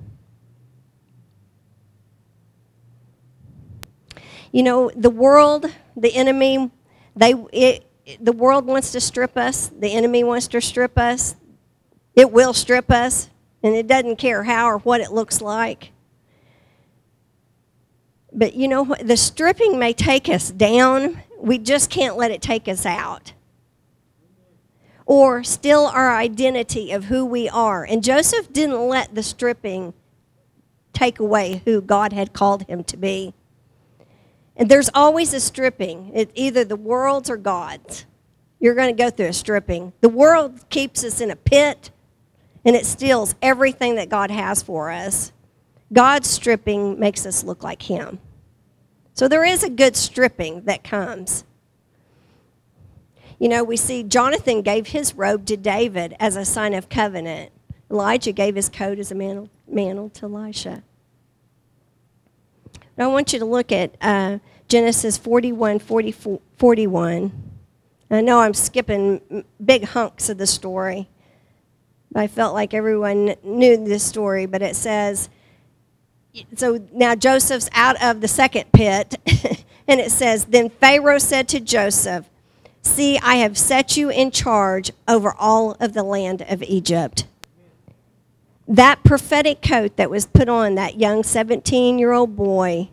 [4.51, 6.69] You know, the world, the enemy,
[7.15, 7.86] they, it,
[8.19, 9.67] the world wants to strip us.
[9.67, 11.35] The enemy wants to strip us.
[12.15, 13.29] It will strip us,
[13.61, 15.91] and it doesn't care how or what it looks like.
[18.31, 19.07] But you know what?
[19.07, 21.21] The stripping may take us down.
[21.39, 23.33] We just can't let it take us out.
[25.05, 27.83] Or steal our identity of who we are.
[27.83, 29.93] And Joseph didn't let the stripping
[30.93, 33.33] take away who God had called him to be.
[34.57, 36.27] And there's always a stripping.
[36.35, 38.05] Either the world's or God's.
[38.59, 39.93] You're going to go through a stripping.
[40.01, 41.91] The world keeps us in a pit
[42.65, 45.31] and it steals everything that God has for us.
[45.93, 48.19] God's stripping makes us look like Him.
[49.13, 51.45] So there is a good stripping that comes.
[53.39, 57.51] You know, we see Jonathan gave his robe to David as a sign of covenant.
[57.89, 60.83] Elijah gave his coat as a mantle, mantle to Elisha.
[62.97, 67.31] I want you to look at uh, Genesis 41, 41.
[68.09, 71.07] I know I'm skipping big hunks of the story.
[72.15, 75.29] I felt like everyone knew this story, but it says,
[76.55, 79.15] so now Joseph's out of the second pit,
[79.87, 82.27] and it says, Then Pharaoh said to Joseph,
[82.81, 87.25] See, I have set you in charge over all of the land of Egypt.
[88.67, 92.89] That prophetic coat that was put on that young 17 year old boy,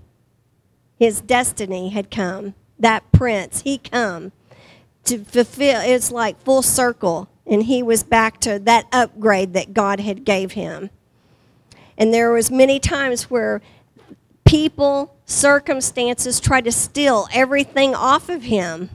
[0.99, 2.55] his destiny had come.
[2.79, 4.33] That prince, he come
[5.05, 7.29] to fulfill, it's like full circle.
[7.47, 10.91] And he was back to that upgrade that God had gave him.
[11.99, 13.61] And there was many times where
[14.45, 18.91] people, circumstances tried to steal everything off of him.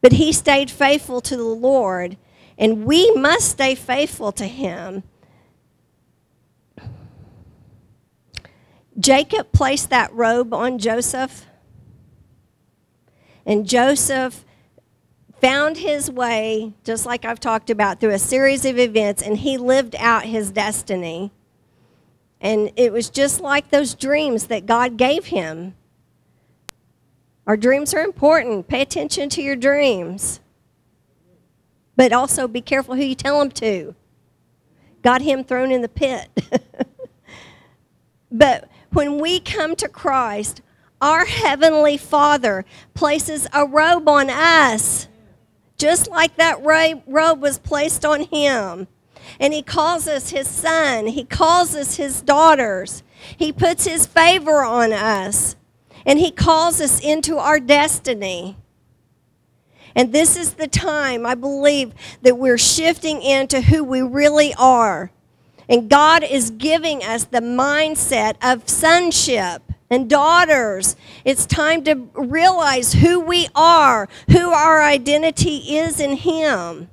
[0.00, 2.16] But he stayed faithful to the Lord,
[2.58, 5.02] and we must stay faithful to him.
[8.98, 11.46] Jacob placed that robe on Joseph,
[13.44, 14.44] and Joseph
[15.40, 19.58] found his way, just like I've talked about, through a series of events, and he
[19.58, 21.32] lived out his destiny.
[22.40, 25.74] And it was just like those dreams that God gave him.
[27.46, 28.68] Our dreams are important.
[28.68, 30.40] Pay attention to your dreams.
[31.96, 33.94] But also be careful who you tell them to.
[35.02, 36.28] Got him thrown in the pit.
[38.32, 40.62] but when we come to Christ,
[41.00, 42.64] our Heavenly Father
[42.94, 45.08] places a robe on us,
[45.76, 48.86] just like that robe was placed on Him.
[49.40, 51.06] And he calls us his son.
[51.06, 53.02] He calls us his daughters.
[53.36, 55.56] He puts his favor on us.
[56.06, 58.56] And he calls us into our destiny.
[59.94, 65.10] And this is the time, I believe, that we're shifting into who we really are.
[65.68, 70.96] And God is giving us the mindset of sonship and daughters.
[71.24, 76.88] It's time to realize who we are, who our identity is in Him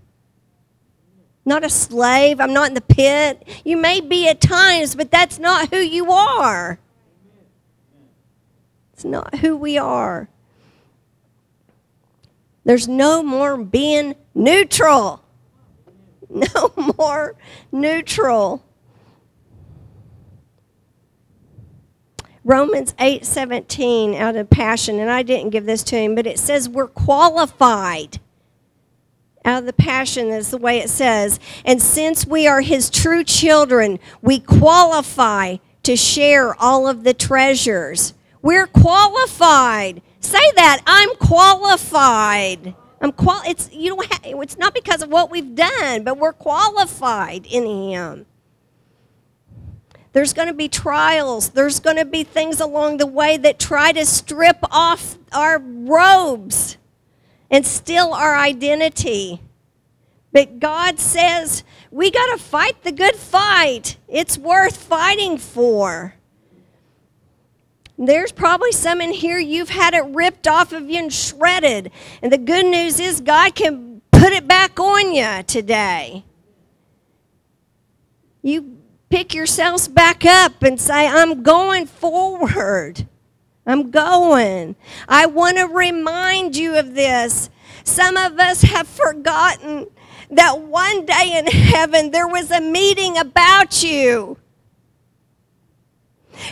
[1.45, 2.39] not a slave.
[2.39, 3.47] I'm not in the pit.
[3.63, 6.80] You may be at times, but that's not who you are.
[8.93, 10.30] It's not who we are.
[12.63, 15.20] There's no more being neutral.
[16.55, 17.36] No more
[17.71, 18.63] neutral.
[22.43, 26.69] Romans 8:17 out of passion and I didn't give this to him but it says
[26.69, 28.19] we're qualified.
[29.43, 33.23] Out of the passion is the way it says and since we are his true
[33.23, 38.13] children we qualify to share all of the treasures.
[38.41, 40.01] We're qualified.
[40.21, 44.08] Say that i'm qualified i'm qual it's you don't
[44.41, 48.26] it's not because of what we've done but we're qualified in him
[50.14, 53.91] there's going to be trials there's going to be things along the way that try
[53.91, 56.78] to strip off our robes
[57.52, 59.41] and steal our identity.
[60.32, 63.97] But God says we got to fight the good fight.
[64.08, 66.16] It's worth fighting for.
[68.08, 71.91] There's probably some in here you've had it ripped off of you and shredded.
[72.24, 76.26] And the good news is God can put it back on you today.
[78.41, 78.78] You
[79.10, 83.08] pick yourselves back up and say, I'm going forward.
[83.68, 84.76] I'm going.
[85.08, 87.52] I want to remind you of this.
[87.84, 89.86] Some of us have forgotten
[90.32, 94.38] that one day in heaven there was a meeting about you.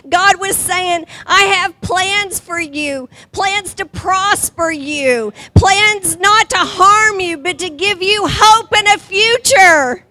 [0.07, 6.57] God was saying, I have plans for you, plans to prosper you, plans not to
[6.57, 10.05] harm you, but to give you hope and a future.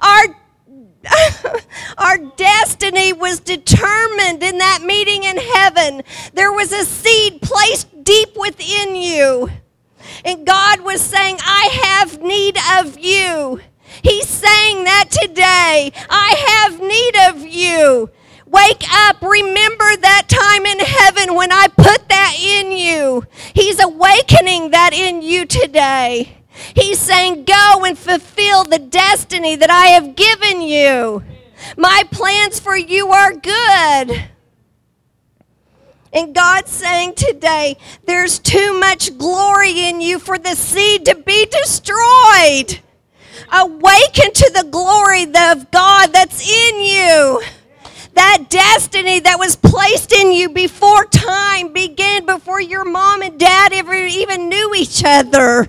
[0.00, 0.36] Our
[1.98, 6.02] Our destiny was determined in that meeting in heaven.
[6.32, 9.50] There was a seed placed deep within you.
[10.24, 13.60] And God was saying, I have need of you.
[14.02, 15.92] He's saying that today.
[16.10, 18.10] I have need of you.
[18.46, 19.22] Wake up.
[19.22, 23.24] Remember that time in heaven when I put that in you.
[23.54, 26.38] He's awakening that in you today.
[26.74, 31.22] He's saying, Go and fulfill the destiny that I have given you.
[31.76, 34.28] My plans for you are good.
[36.12, 41.46] And God's saying today, there's too much glory in you for the seed to be
[41.46, 42.80] destroyed.
[43.52, 47.42] Awaken to the glory of God that's in you.
[48.14, 53.72] That destiny that was placed in you before time began, before your mom and dad
[53.72, 55.68] ever even knew each other.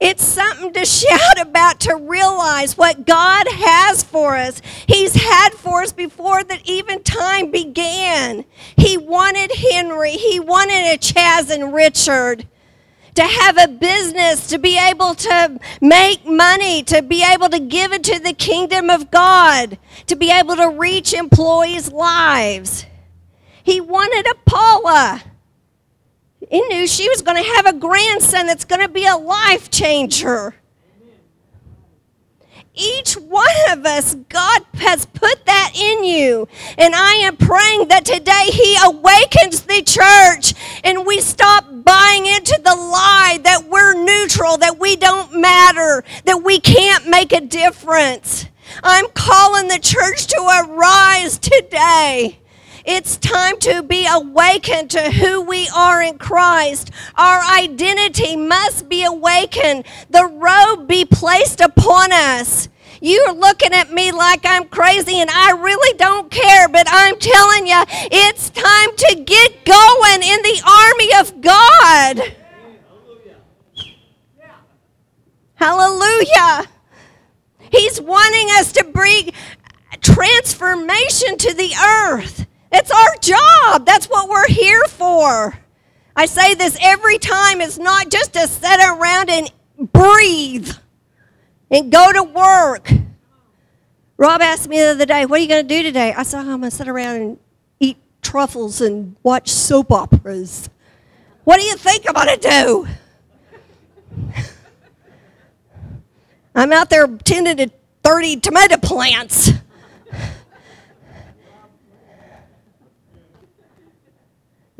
[0.00, 4.62] It's something to shout about to realize what God has for us.
[4.86, 8.46] He's had for us before that even time began.
[8.76, 12.46] He wanted Henry, he wanted a Chaz and Richard
[13.14, 17.92] to have a business, to be able to make money, to be able to give
[17.92, 22.86] it to the kingdom of God, to be able to reach employees' lives.
[23.62, 25.22] He wanted a Paula
[26.50, 29.70] he knew she was going to have a grandson that's going to be a life
[29.70, 30.54] changer.
[32.80, 36.48] Each one of us, God has put that in you.
[36.78, 42.58] And I am praying that today He awakens the church and we stop buying into
[42.64, 48.46] the lie that we're neutral, that we don't matter, that we can't make a difference.
[48.82, 52.39] I'm calling the church to arise today.
[52.92, 56.90] It's time to be awakened to who we are in Christ.
[57.14, 59.84] Our identity must be awakened.
[60.10, 62.68] The robe be placed upon us.
[63.00, 67.68] You're looking at me like I'm crazy and I really don't care, but I'm telling
[67.68, 67.80] you,
[68.10, 72.34] it's time to get going in the army of God.
[75.54, 76.66] Hallelujah.
[77.70, 79.30] He's wanting us to bring
[80.00, 82.48] transformation to the earth.
[82.72, 83.84] It's our job.
[83.84, 85.58] That's what we're here for.
[86.14, 87.60] I say this every time.
[87.60, 89.50] It's not just to sit around and
[89.92, 90.70] breathe
[91.70, 92.90] and go to work.
[94.16, 96.12] Rob asked me the other day, What are you going to do today?
[96.12, 97.38] I said, I'm going to sit around and
[97.80, 100.68] eat truffles and watch soap operas.
[101.44, 102.86] What do you think I'm going to do?
[106.54, 107.70] I'm out there tending to
[108.02, 109.52] 30 tomato plants.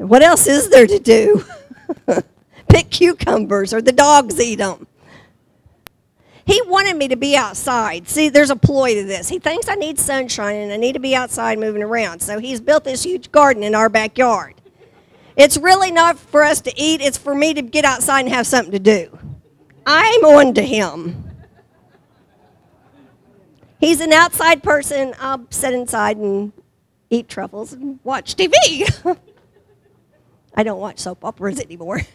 [0.00, 1.44] What else is there to do?
[2.68, 4.86] Pick cucumbers or the dogs eat them.
[6.46, 8.08] He wanted me to be outside.
[8.08, 9.28] See, there's a ploy to this.
[9.28, 12.20] He thinks I need sunshine and I need to be outside moving around.
[12.20, 14.54] So he's built this huge garden in our backyard.
[15.36, 18.46] It's really not for us to eat, it's for me to get outside and have
[18.46, 19.18] something to do.
[19.84, 21.24] I'm on to him.
[23.78, 25.14] He's an outside person.
[25.20, 26.52] I'll sit inside and
[27.10, 28.54] eat truffles and watch TV.
[30.54, 32.02] I don't watch soap operas anymore.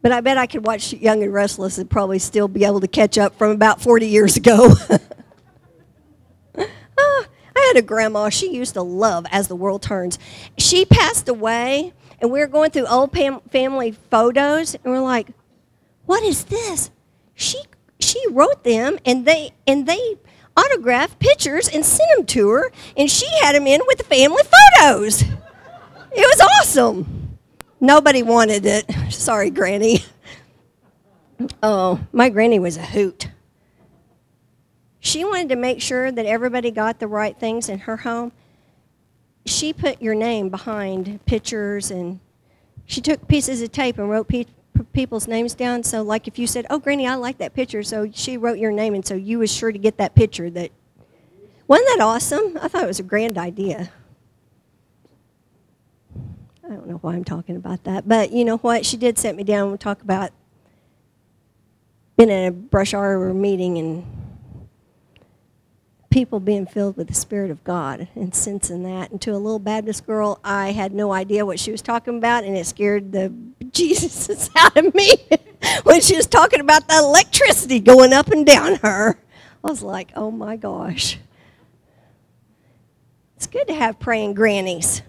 [0.00, 2.88] But I bet I could watch Young and Restless and probably still be able to
[2.88, 4.72] catch up from about 40 years ago.
[6.56, 7.24] ah,
[7.56, 10.18] I had a grandma, she used to love As the World Turns.
[10.56, 15.30] She passed away, and we were going through old family photos, and we're like,
[16.06, 16.92] what is this?
[17.34, 17.60] She,
[17.98, 20.16] she wrote them, and they, and they
[20.56, 24.42] autographed pictures and sent them to her, and she had them in with the family
[24.78, 25.22] photos.
[25.22, 27.17] It was awesome.
[27.80, 28.90] Nobody wanted it.
[29.10, 30.04] Sorry, Granny.
[31.62, 33.28] Oh, my granny was a hoot.
[35.00, 38.32] She wanted to make sure that everybody got the right things in her home.
[39.46, 42.18] She put your name behind pictures and
[42.86, 44.46] she took pieces of tape and wrote pe-
[44.92, 45.84] people's names down.
[45.84, 48.72] So, like if you said, "Oh, Granny, I like that picture," so she wrote your
[48.72, 50.50] name, and so you was sure to get that picture.
[50.50, 50.70] That
[51.66, 52.58] wasn't that awesome?
[52.60, 53.90] I thought it was a grand idea.
[56.70, 58.06] I don't know why I'm talking about that.
[58.06, 58.84] But you know what?
[58.84, 60.32] She did set me down and talk about
[62.16, 64.04] being in a brush arbor meeting and
[66.10, 69.10] people being filled with the Spirit of God and sensing that.
[69.10, 72.44] And to a little Baptist girl, I had no idea what she was talking about,
[72.44, 73.32] and it scared the
[73.72, 75.16] Jesus out of me
[75.84, 79.18] when she was talking about the electricity going up and down her.
[79.64, 81.18] I was like, oh my gosh.
[83.36, 85.02] It's good to have praying grannies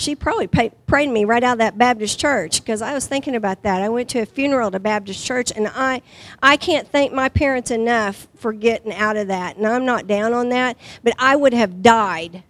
[0.00, 3.36] she probably pay, prayed me right out of that Baptist church because I was thinking
[3.36, 3.82] about that.
[3.82, 6.00] I went to a funeral at a Baptist church, and I,
[6.42, 9.58] I can't thank my parents enough for getting out of that.
[9.58, 12.42] And I'm not down on that, but I would have died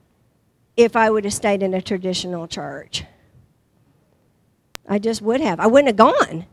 [0.76, 3.02] if I would have stayed in a traditional church.
[4.88, 5.58] I just would have.
[5.58, 6.46] I wouldn't have gone.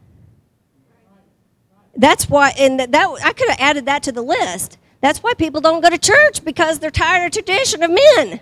[1.96, 4.80] That's why, and that, that I could have added that to the list.
[5.02, 8.42] That's why people don't go to church because they're tired of tradition of men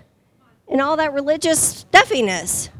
[0.70, 2.70] and all that religious stuffiness.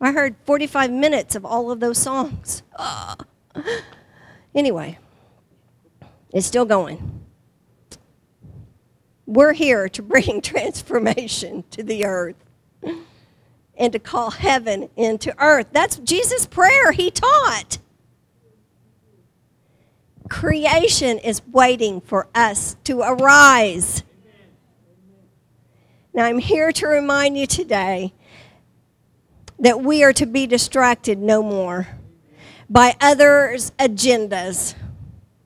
[0.00, 2.62] I heard 45 minutes of all of those songs.
[2.76, 3.16] Uh.
[4.54, 4.98] Anyway,
[6.32, 7.22] It's still going.
[9.26, 12.36] We're here to bring transformation to the earth
[13.76, 15.68] and to call heaven into earth.
[15.72, 17.78] That's Jesus' prayer he taught.
[20.30, 24.04] Creation is waiting for us to arise.
[26.14, 28.12] Now, I'm here to remind you today
[29.58, 31.88] that we are to be distracted no more
[32.70, 34.74] by others' agendas.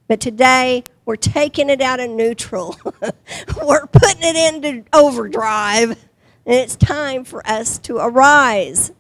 [0.09, 2.77] But today, we're taking it out of neutral.
[3.63, 5.91] we're putting it into overdrive.
[6.45, 8.93] And it's time for us to arise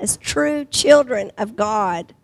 [0.00, 2.14] as true children of God.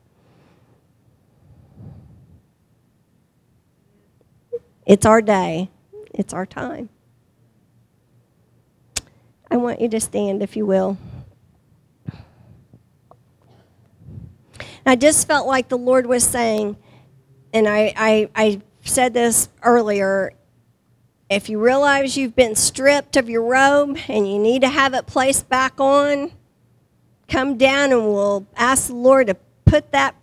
[4.86, 5.70] It's our day,
[6.12, 6.88] it's our time.
[9.50, 10.96] I want you to stand, if you will.
[14.86, 16.76] I just felt like the Lord was saying,
[17.52, 20.32] and I, I, I said this earlier
[21.30, 25.06] if you realize you've been stripped of your robe and you need to have it
[25.06, 26.32] placed back on,
[27.28, 30.16] come down and we'll ask the Lord to put that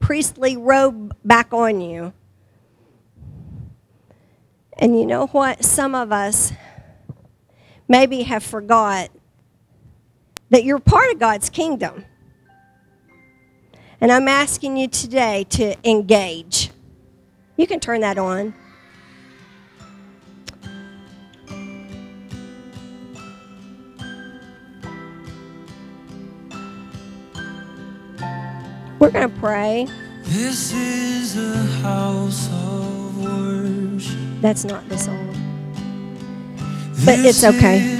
[0.00, 2.14] priestly robe back on you.
[4.78, 5.62] And you know what?
[5.62, 6.52] Some of us
[7.88, 9.10] maybe have forgot
[10.50, 12.04] that you're part of God's kingdom.
[14.00, 16.70] And I'm asking you today to engage.
[17.56, 18.54] You can turn that on.
[29.00, 29.88] We're going to pray.
[30.24, 34.18] This is a house of worship.
[34.40, 35.47] That's not the song.
[37.04, 37.98] But it's okay.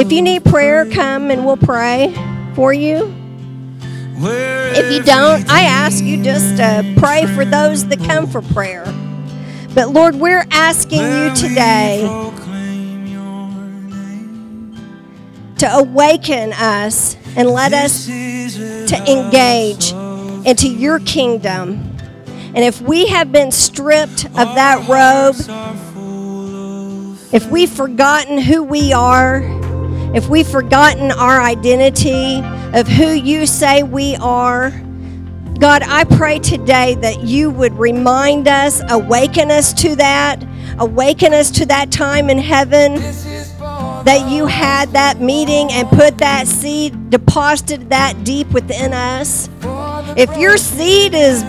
[0.00, 2.14] If you need prayer, come and we'll pray
[2.54, 3.14] for you.
[4.22, 8.84] If you don't, I ask you just to pray for those that come for prayer.
[9.74, 12.02] But Lord, we're asking you today
[15.58, 19.92] to awaken us and let us to engage
[20.46, 21.96] into your kingdom.
[22.54, 25.36] And if we have been stripped of that robe,
[27.32, 29.42] if we've forgotten who we are,
[30.14, 32.42] if we've forgotten our identity
[32.74, 34.70] of who you say we are,
[35.60, 40.42] God, I pray today that you would remind us, awaken us to that,
[40.78, 42.94] awaken us to that time in heaven
[44.04, 49.48] that you had that meeting and put that seed, deposited that deep within us.
[50.16, 51.44] If your seed has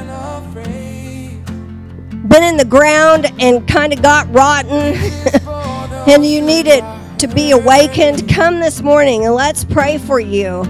[2.28, 4.94] been in the ground and kind of got rotten
[6.08, 6.84] and you need it
[7.20, 10.64] to be awakened, come this morning and let's pray for you.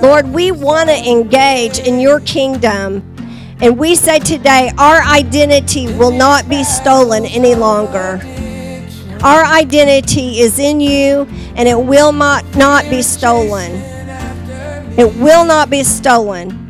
[0.00, 3.10] Lord, we want to engage in your kingdom.
[3.60, 8.20] And we say today, our identity will not be stolen any longer.
[9.22, 13.72] Our identity is in you, and it will not, not be stolen.
[14.98, 16.60] It will not be stolen.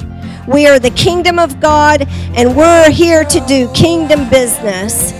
[0.46, 5.12] We are the kingdom of God, and we're here to do kingdom business.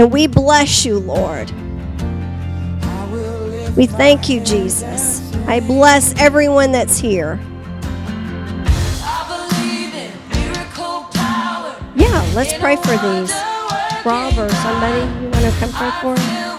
[0.00, 1.50] And we bless you, Lord.
[3.76, 5.20] We thank you, Jesus.
[5.46, 7.38] I bless everyone that's here.
[11.94, 13.30] Yeah, let's pray for these.
[14.02, 16.49] Rob or somebody, you want to come pray for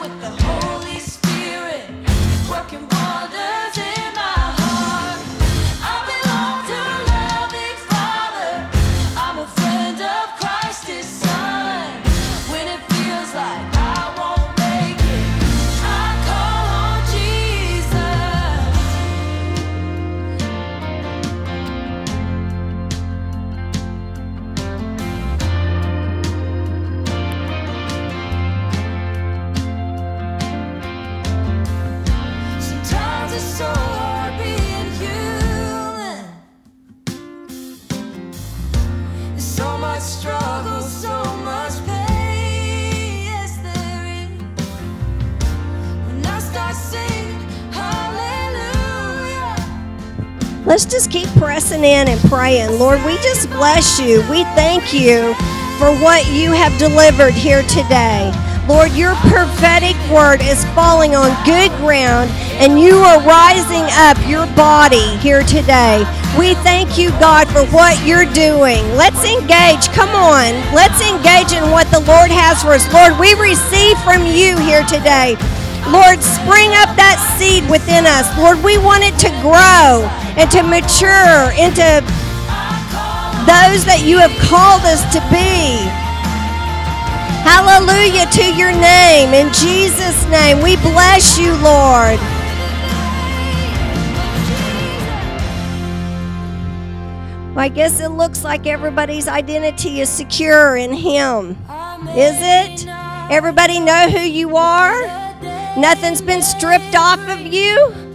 [50.81, 52.79] Let's just keep pressing in and praying.
[52.79, 54.25] Lord, we just bless you.
[54.31, 55.35] We thank you
[55.77, 58.33] for what you have delivered here today.
[58.67, 64.49] Lord, your prophetic word is falling on good ground and you are rising up your
[64.57, 66.01] body here today.
[66.33, 68.81] We thank you, God, for what you're doing.
[68.97, 69.85] Let's engage.
[69.93, 70.49] Come on.
[70.73, 72.89] Let's engage in what the Lord has for us.
[72.89, 75.37] Lord, we receive from you here today.
[75.93, 78.25] Lord, spring up that seed within us.
[78.33, 82.03] Lord, we want it to grow and to mature into
[83.47, 85.81] those that you have called us to be.
[87.43, 89.33] Hallelujah to your name.
[89.33, 92.19] In Jesus' name, we bless you, Lord.
[97.49, 101.57] Well, I guess it looks like everybody's identity is secure in Him.
[102.15, 102.87] Is it?
[103.29, 105.01] Everybody know who you are?
[105.77, 108.10] Nothing's been stripped off of you?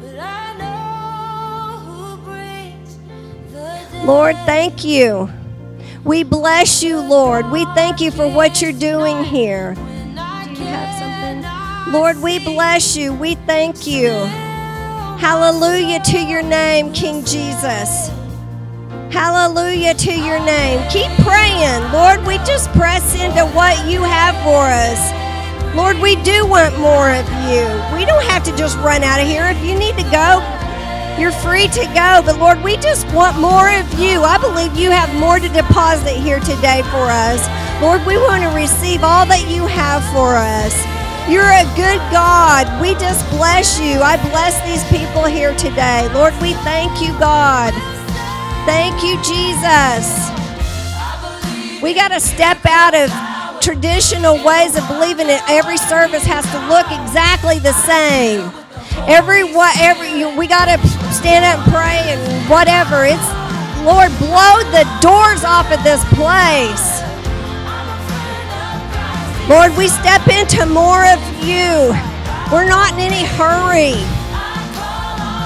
[4.07, 5.29] Lord, thank you.
[6.05, 7.51] We bless you, Lord.
[7.51, 9.75] We thank you for what you're doing here.
[9.75, 11.93] Do you have something?
[11.93, 13.13] Lord, we bless you.
[13.13, 14.11] We thank you.
[15.19, 18.09] Hallelujah to your name, King Jesus.
[19.11, 20.89] Hallelujah to your name.
[20.89, 21.93] Keep praying.
[21.93, 25.75] Lord, we just press into what you have for us.
[25.75, 27.67] Lord, we do want more of you.
[27.99, 29.47] We don't have to just run out of here.
[29.47, 30.41] If you need to go,
[31.19, 32.23] you're free to go.
[32.25, 34.23] But Lord, we just want more of you.
[34.23, 37.41] I believe you have more to deposit here today for us.
[37.81, 40.77] Lord, we want to receive all that you have for us.
[41.29, 42.69] You're a good God.
[42.81, 43.99] We just bless you.
[44.01, 46.09] I bless these people here today.
[46.15, 47.75] Lord, we thank you, God.
[48.65, 50.07] Thank you, Jesus.
[51.83, 53.11] We got to step out of
[53.61, 58.53] traditional ways of believing that every service has to look exactly the same.
[59.11, 60.79] Every what every we got to
[61.17, 63.09] stand up and pray and whatever.
[63.09, 63.29] It's
[63.81, 67.01] Lord, blow the doors off of this place.
[69.49, 71.95] Lord, we step into more of you.
[72.53, 73.97] We're not in any hurry.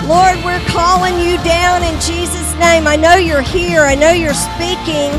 [0.08, 2.88] Lord, we're calling you down in Jesus' name.
[2.88, 3.82] I know you're here.
[3.82, 5.12] I know you're speaking.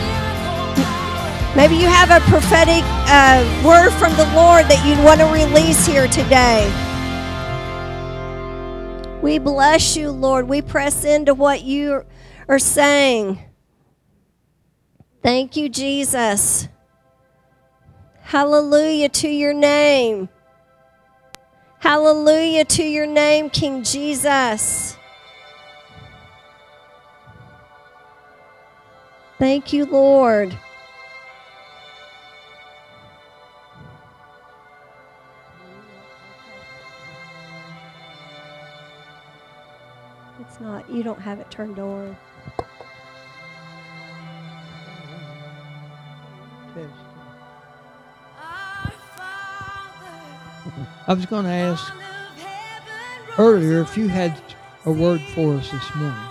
[1.56, 5.86] Maybe you have a prophetic uh, word from the Lord that you'd want to release
[5.86, 6.66] here today.
[9.22, 10.50] We bless you, Lord.
[10.50, 12.06] We press into what you
[12.48, 13.40] are saying.
[15.22, 16.68] Thank you, Jesus.
[18.22, 20.30] Hallelujah to your name.
[21.78, 24.98] Hallelujah to your name, King Jesus.
[29.38, 30.58] Thank you, Lord.
[40.62, 42.16] Not, you don't have it turned on.
[51.08, 51.94] I was going to ask
[53.38, 54.40] earlier if you had
[54.86, 56.31] a word for us this morning.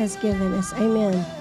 [0.00, 0.72] Has given us.
[0.72, 1.39] Amen.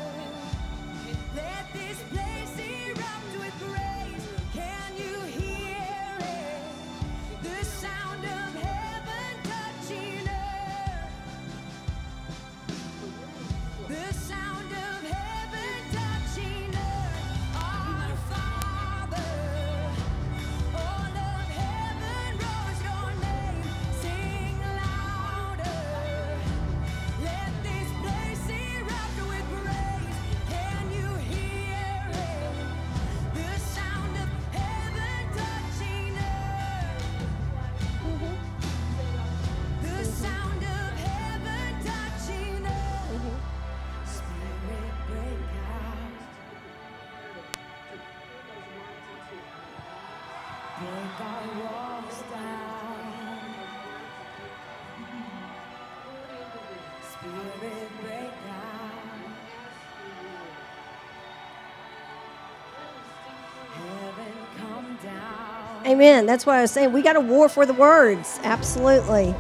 [66.00, 66.26] Amen.
[66.26, 66.94] That's what I was saying.
[66.94, 68.40] We got a war for the words.
[68.44, 69.36] Absolutely.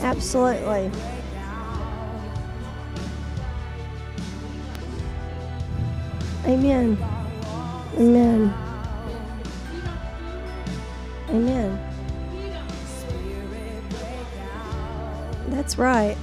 [0.00, 0.90] Absolutely.
[6.44, 6.98] Amen.
[7.96, 8.54] Amen.
[11.28, 11.80] Amen.
[15.50, 16.16] That's right.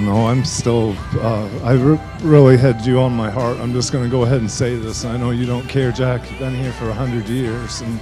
[0.00, 0.26] Don't know.
[0.26, 0.96] I'm still.
[1.14, 3.58] Uh, I re- really had you on my heart.
[3.58, 5.04] I'm just going to go ahead and say this.
[5.04, 6.30] I know you don't care, Jack.
[6.30, 8.00] You've been here for a hundred years, and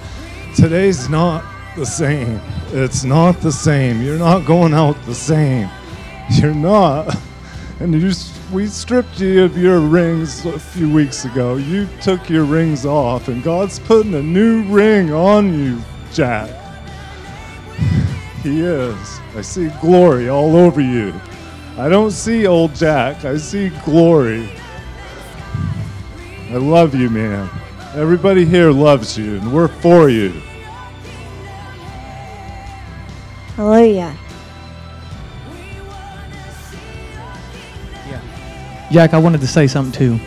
[0.54, 1.44] today's not
[1.76, 2.40] the same.
[2.68, 4.00] It's not the same.
[4.00, 5.68] You're not going out the same.
[6.30, 7.16] You're not.
[7.80, 8.10] And you,
[8.52, 11.58] we stripped you of your rings a few weeks ago.
[11.58, 15.80] You took your rings off, and God's putting a new ring on you,
[16.12, 16.50] Jack.
[18.42, 19.20] He is.
[19.36, 21.14] I see glory all over you.
[21.78, 23.24] I don't see old Jack.
[23.24, 24.50] I see glory.
[26.50, 27.48] I love you, man.
[27.94, 30.30] Everybody here loves you, and we're for you.
[33.54, 34.16] Hallelujah.
[38.08, 38.88] Yeah.
[38.90, 40.20] Jack, I wanted to say something too.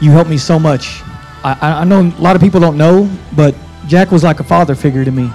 [0.00, 1.02] You helped me so much.
[1.42, 3.56] I, I I know a lot of people don't know, but
[3.88, 5.32] Jack was like a father figure to me.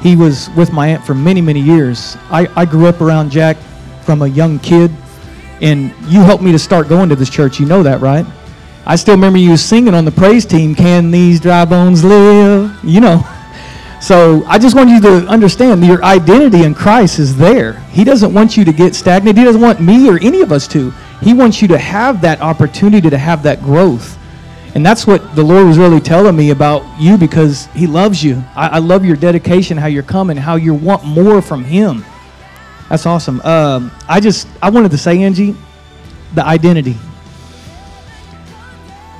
[0.00, 2.16] He was with my aunt for many, many years.
[2.30, 3.56] I, I grew up around Jack
[4.06, 4.90] from a young kid,
[5.60, 7.60] and you helped me to start going to this church.
[7.60, 8.24] You know that, right?
[8.86, 12.72] I still remember you singing on the praise team, Can These Dry Bones Live?
[12.84, 13.24] You know.
[14.00, 17.80] So I just want you to understand your identity in Christ is there.
[17.90, 19.36] He doesn't want you to get stagnant.
[19.36, 20.92] He doesn't want me or any of us to.
[21.20, 24.16] He wants you to have that opportunity to have that growth.
[24.76, 28.44] And that's what the Lord was really telling me about you because He loves you.
[28.54, 32.04] I, I love your dedication, how you're coming, how you want more from Him.
[32.88, 33.40] That's awesome.
[33.42, 35.54] Um, I just I wanted to say, Angie,
[36.34, 36.96] the identity.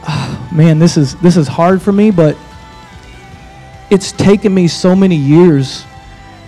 [0.08, 2.36] Oh, Man, this is this is hard for me, but
[3.90, 5.84] it's taken me so many years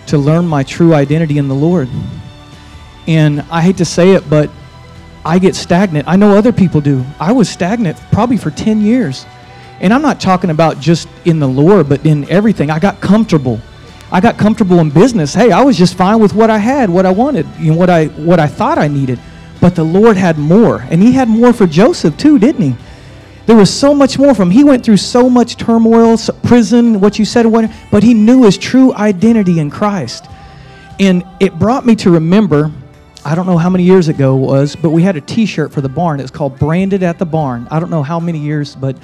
[0.07, 1.87] to learn my true identity in the Lord.
[3.07, 4.49] And I hate to say it, but
[5.25, 6.07] I get stagnant.
[6.07, 7.05] I know other people do.
[7.19, 9.25] I was stagnant probably for 10 years.
[9.79, 12.69] And I'm not talking about just in the Lord, but in everything.
[12.69, 13.59] I got comfortable.
[14.11, 15.33] I got comfortable in business.
[15.33, 17.89] Hey, I was just fine with what I had, what I wanted, you know, what
[17.89, 19.19] I what I thought I needed.
[19.61, 20.81] But the Lord had more.
[20.89, 22.75] And he had more for Joseph too, didn't he?
[23.45, 24.57] There was so much more from him.
[24.57, 28.57] He went through so much turmoil, prison, what you said, what, but he knew his
[28.57, 30.25] true identity in Christ.
[30.99, 32.71] And it brought me to remember,
[33.25, 35.71] I don't know how many years ago it was, but we had a t shirt
[35.71, 36.19] for the barn.
[36.19, 37.67] It's called Branded at the Barn.
[37.71, 38.97] I don't know how many years, but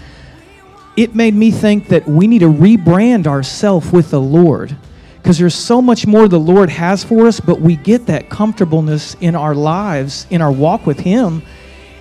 [0.95, 4.75] it made me think that we need to rebrand ourselves with the Lord
[5.25, 9.15] because there's so much more the Lord has for us, but we get that comfortableness
[9.21, 11.41] in our lives, in our walk with Him.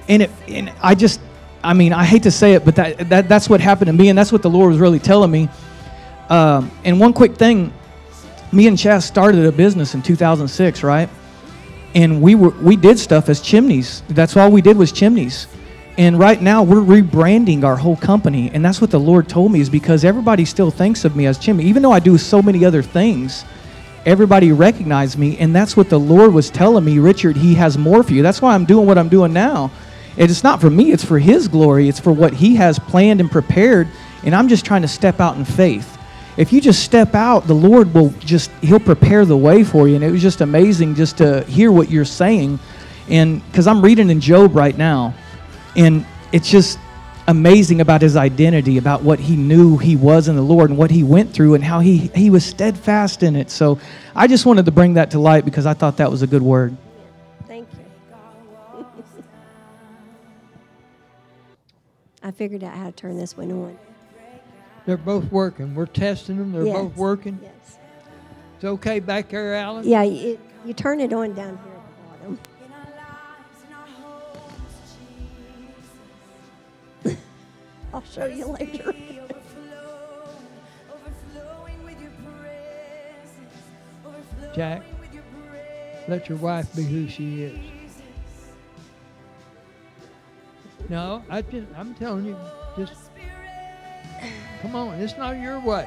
[0.09, 1.21] And, it, and I just,
[1.63, 4.11] I mean, I hate to say it, but that, that, that's what happened to me,
[4.11, 5.49] and that's what the Lord was really telling me.
[6.29, 7.73] Um, and one quick thing
[8.53, 11.09] me and Chaz started a business in 2006, right?
[11.95, 14.03] and we were we did stuff as chimneys.
[14.09, 15.47] That's all we did was chimneys.
[15.97, 19.61] And right now we're rebranding our whole company, and that's what the Lord told me
[19.61, 22.65] is because everybody still thinks of me as chimney, even though I do so many
[22.65, 23.45] other things.
[24.05, 27.37] Everybody recognized me, and that's what the Lord was telling me, Richard.
[27.37, 28.23] He has more for you.
[28.23, 29.71] That's why I'm doing what I'm doing now.
[30.17, 31.89] It's not for me; it's for His glory.
[31.89, 33.89] It's for what He has planned and prepared,
[34.25, 35.95] and I'm just trying to step out in faith
[36.37, 39.95] if you just step out, the Lord will just He'll prepare the way for you.
[39.95, 42.59] And it was just amazing just to hear what you're saying,
[43.09, 45.15] and because I'm reading in Job right now,
[45.77, 46.79] and it's just
[47.27, 50.91] amazing about his identity, about what he knew he was in the Lord, and what
[50.91, 53.51] he went through, and how he he was steadfast in it.
[53.51, 53.79] So
[54.15, 56.43] I just wanted to bring that to light because I thought that was a good
[56.43, 56.77] word.
[57.47, 58.87] Thank you.
[62.23, 63.79] I figured out how to turn this one on.
[64.87, 65.75] They're both working.
[65.75, 66.53] We're testing them.
[66.53, 67.39] They're both working.
[67.43, 67.79] Yes.
[68.57, 69.87] It's okay back there, Alan?
[69.87, 71.74] Yeah, it, you turn it on down here
[77.95, 78.93] I'll show you later.
[78.93, 80.49] Be overflowing,
[80.91, 83.39] overflowing with your presence,
[84.05, 86.09] overflowing Jack, with your presence.
[86.09, 87.61] let your wife be who she is.
[90.89, 92.37] No, I just, I'm telling you,
[92.77, 92.95] just
[94.61, 94.95] come on.
[94.95, 95.87] It's not your way.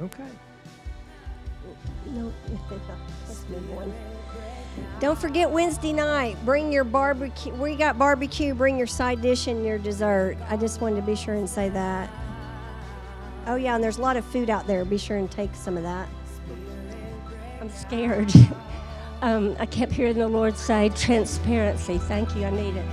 [0.00, 0.24] Okay.
[2.06, 3.92] No, move on.
[5.00, 6.36] Don't forget Wednesday night.
[6.44, 7.52] Bring your barbecue.
[7.54, 8.54] We got barbecue.
[8.54, 10.36] Bring your side dish and your dessert.
[10.48, 12.10] I just wanted to be sure and say that.
[13.46, 14.84] Oh yeah, and there's a lot of food out there.
[14.84, 16.08] Be sure and take some of that.
[17.60, 18.32] I'm scared.
[19.22, 21.98] um, I kept hearing the Lord say transparency.
[21.98, 22.44] Thank you.
[22.44, 22.86] I need it.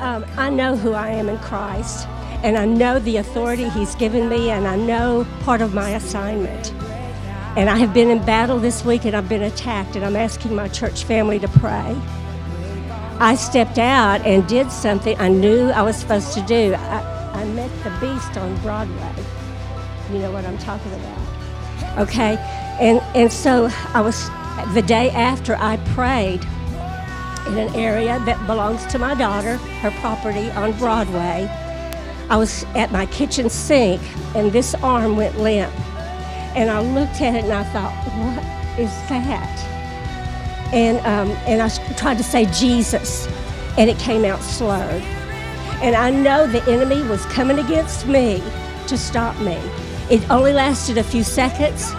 [0.00, 2.08] Um, I know who I am in Christ,
[2.42, 6.74] and I know the authority He's given me, and I know part of my assignment.
[7.56, 10.56] And I have been in battle this week and I've been attacked, and I'm asking
[10.56, 11.96] my church family to pray.
[13.20, 16.74] I stepped out and did something I knew I was supposed to do.
[16.74, 19.14] I, I met the beast on Broadway.
[20.12, 21.98] You know what I'm talking about.
[21.98, 22.36] Okay?
[22.80, 24.28] And, and so I was,
[24.74, 26.44] the day after I prayed
[27.46, 31.48] in an area that belongs to my daughter, her property on Broadway.
[32.30, 34.02] I was at my kitchen sink
[34.34, 35.72] and this arm went limp.
[36.54, 39.74] And I looked at it and I thought, what is that?
[40.72, 43.28] And, um, and I tried to say Jesus,
[43.76, 45.02] and it came out slurred.
[45.82, 48.42] And I know the enemy was coming against me
[48.86, 49.60] to stop me.
[50.10, 51.92] It only lasted a few seconds,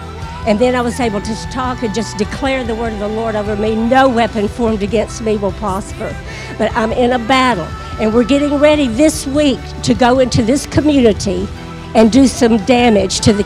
[0.47, 3.35] and then I was able to talk and just declare the word of the Lord
[3.35, 3.75] over me.
[3.75, 6.15] No weapon formed against me will prosper.
[6.57, 7.67] But I'm in a battle,
[7.99, 11.47] and we're getting ready this week to go into this community
[11.95, 13.43] and do some damage to the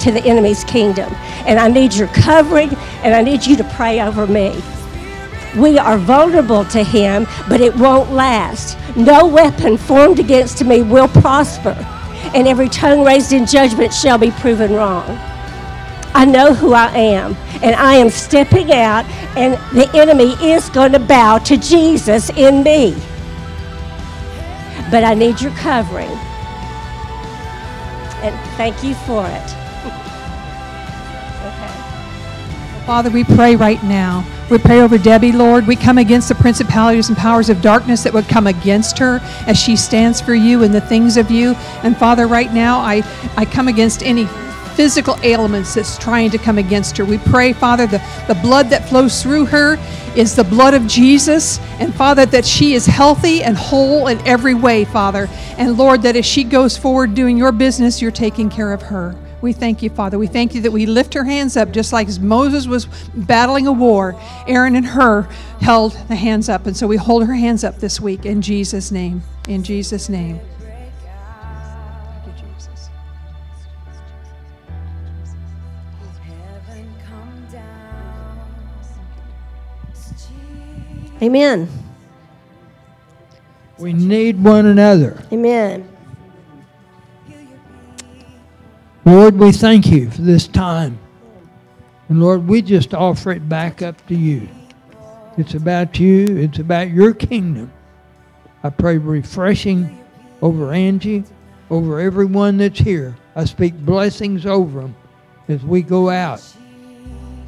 [0.00, 1.12] to the enemy's kingdom.
[1.46, 2.70] And I need your covering,
[3.02, 4.60] and I need you to pray over me.
[5.56, 8.78] We are vulnerable to him, but it won't last.
[8.96, 11.76] No weapon formed against me will prosper,
[12.34, 15.04] and every tongue raised in judgment shall be proven wrong.
[16.14, 19.04] I know who I am, and I am stepping out,
[19.36, 22.94] and the enemy is going to bow to Jesus in me.
[24.90, 26.10] But I need your covering,
[28.20, 29.61] and thank you for it.
[32.86, 34.26] Father, we pray right now.
[34.50, 35.68] We pray over Debbie, Lord.
[35.68, 39.56] We come against the principalities and powers of darkness that would come against her as
[39.56, 41.54] she stands for you and the things of you.
[41.84, 43.02] And Father, right now, I,
[43.36, 44.26] I come against any
[44.74, 47.04] physical ailments that's trying to come against her.
[47.04, 49.76] We pray, Father, the, the blood that flows through her
[50.16, 51.60] is the blood of Jesus.
[51.78, 55.28] And Father, that she is healthy and whole in every way, Father.
[55.56, 59.14] And Lord, that as she goes forward doing your business, you're taking care of her.
[59.42, 60.18] We thank you, Father.
[60.20, 63.72] We thank you that we lift her hands up just like Moses was battling a
[63.72, 64.14] war.
[64.46, 65.22] Aaron and Hur
[65.60, 66.66] held the hands up.
[66.66, 69.22] And so we hold her hands up this week in Jesus' name.
[69.48, 70.38] In Jesus' name.
[70.60, 70.92] Thank
[72.24, 72.88] you, Jesus.
[76.22, 78.48] Heaven come down.
[79.92, 80.28] Jesus.
[81.20, 81.68] Amen.
[83.76, 85.20] We need one another.
[85.32, 85.91] Amen.
[89.04, 90.98] Lord, we thank you for this time.
[92.08, 94.48] And Lord, we just offer it back up to you.
[95.36, 97.72] It's about you, it's about your kingdom.
[98.62, 100.04] I pray refreshing
[100.40, 101.24] over Angie,
[101.70, 103.16] over everyone that's here.
[103.34, 104.94] I speak blessings over them
[105.48, 106.42] as we go out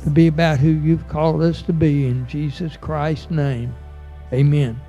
[0.03, 3.75] to be about who you've called us to be in Jesus Christ's name.
[4.33, 4.81] Amen.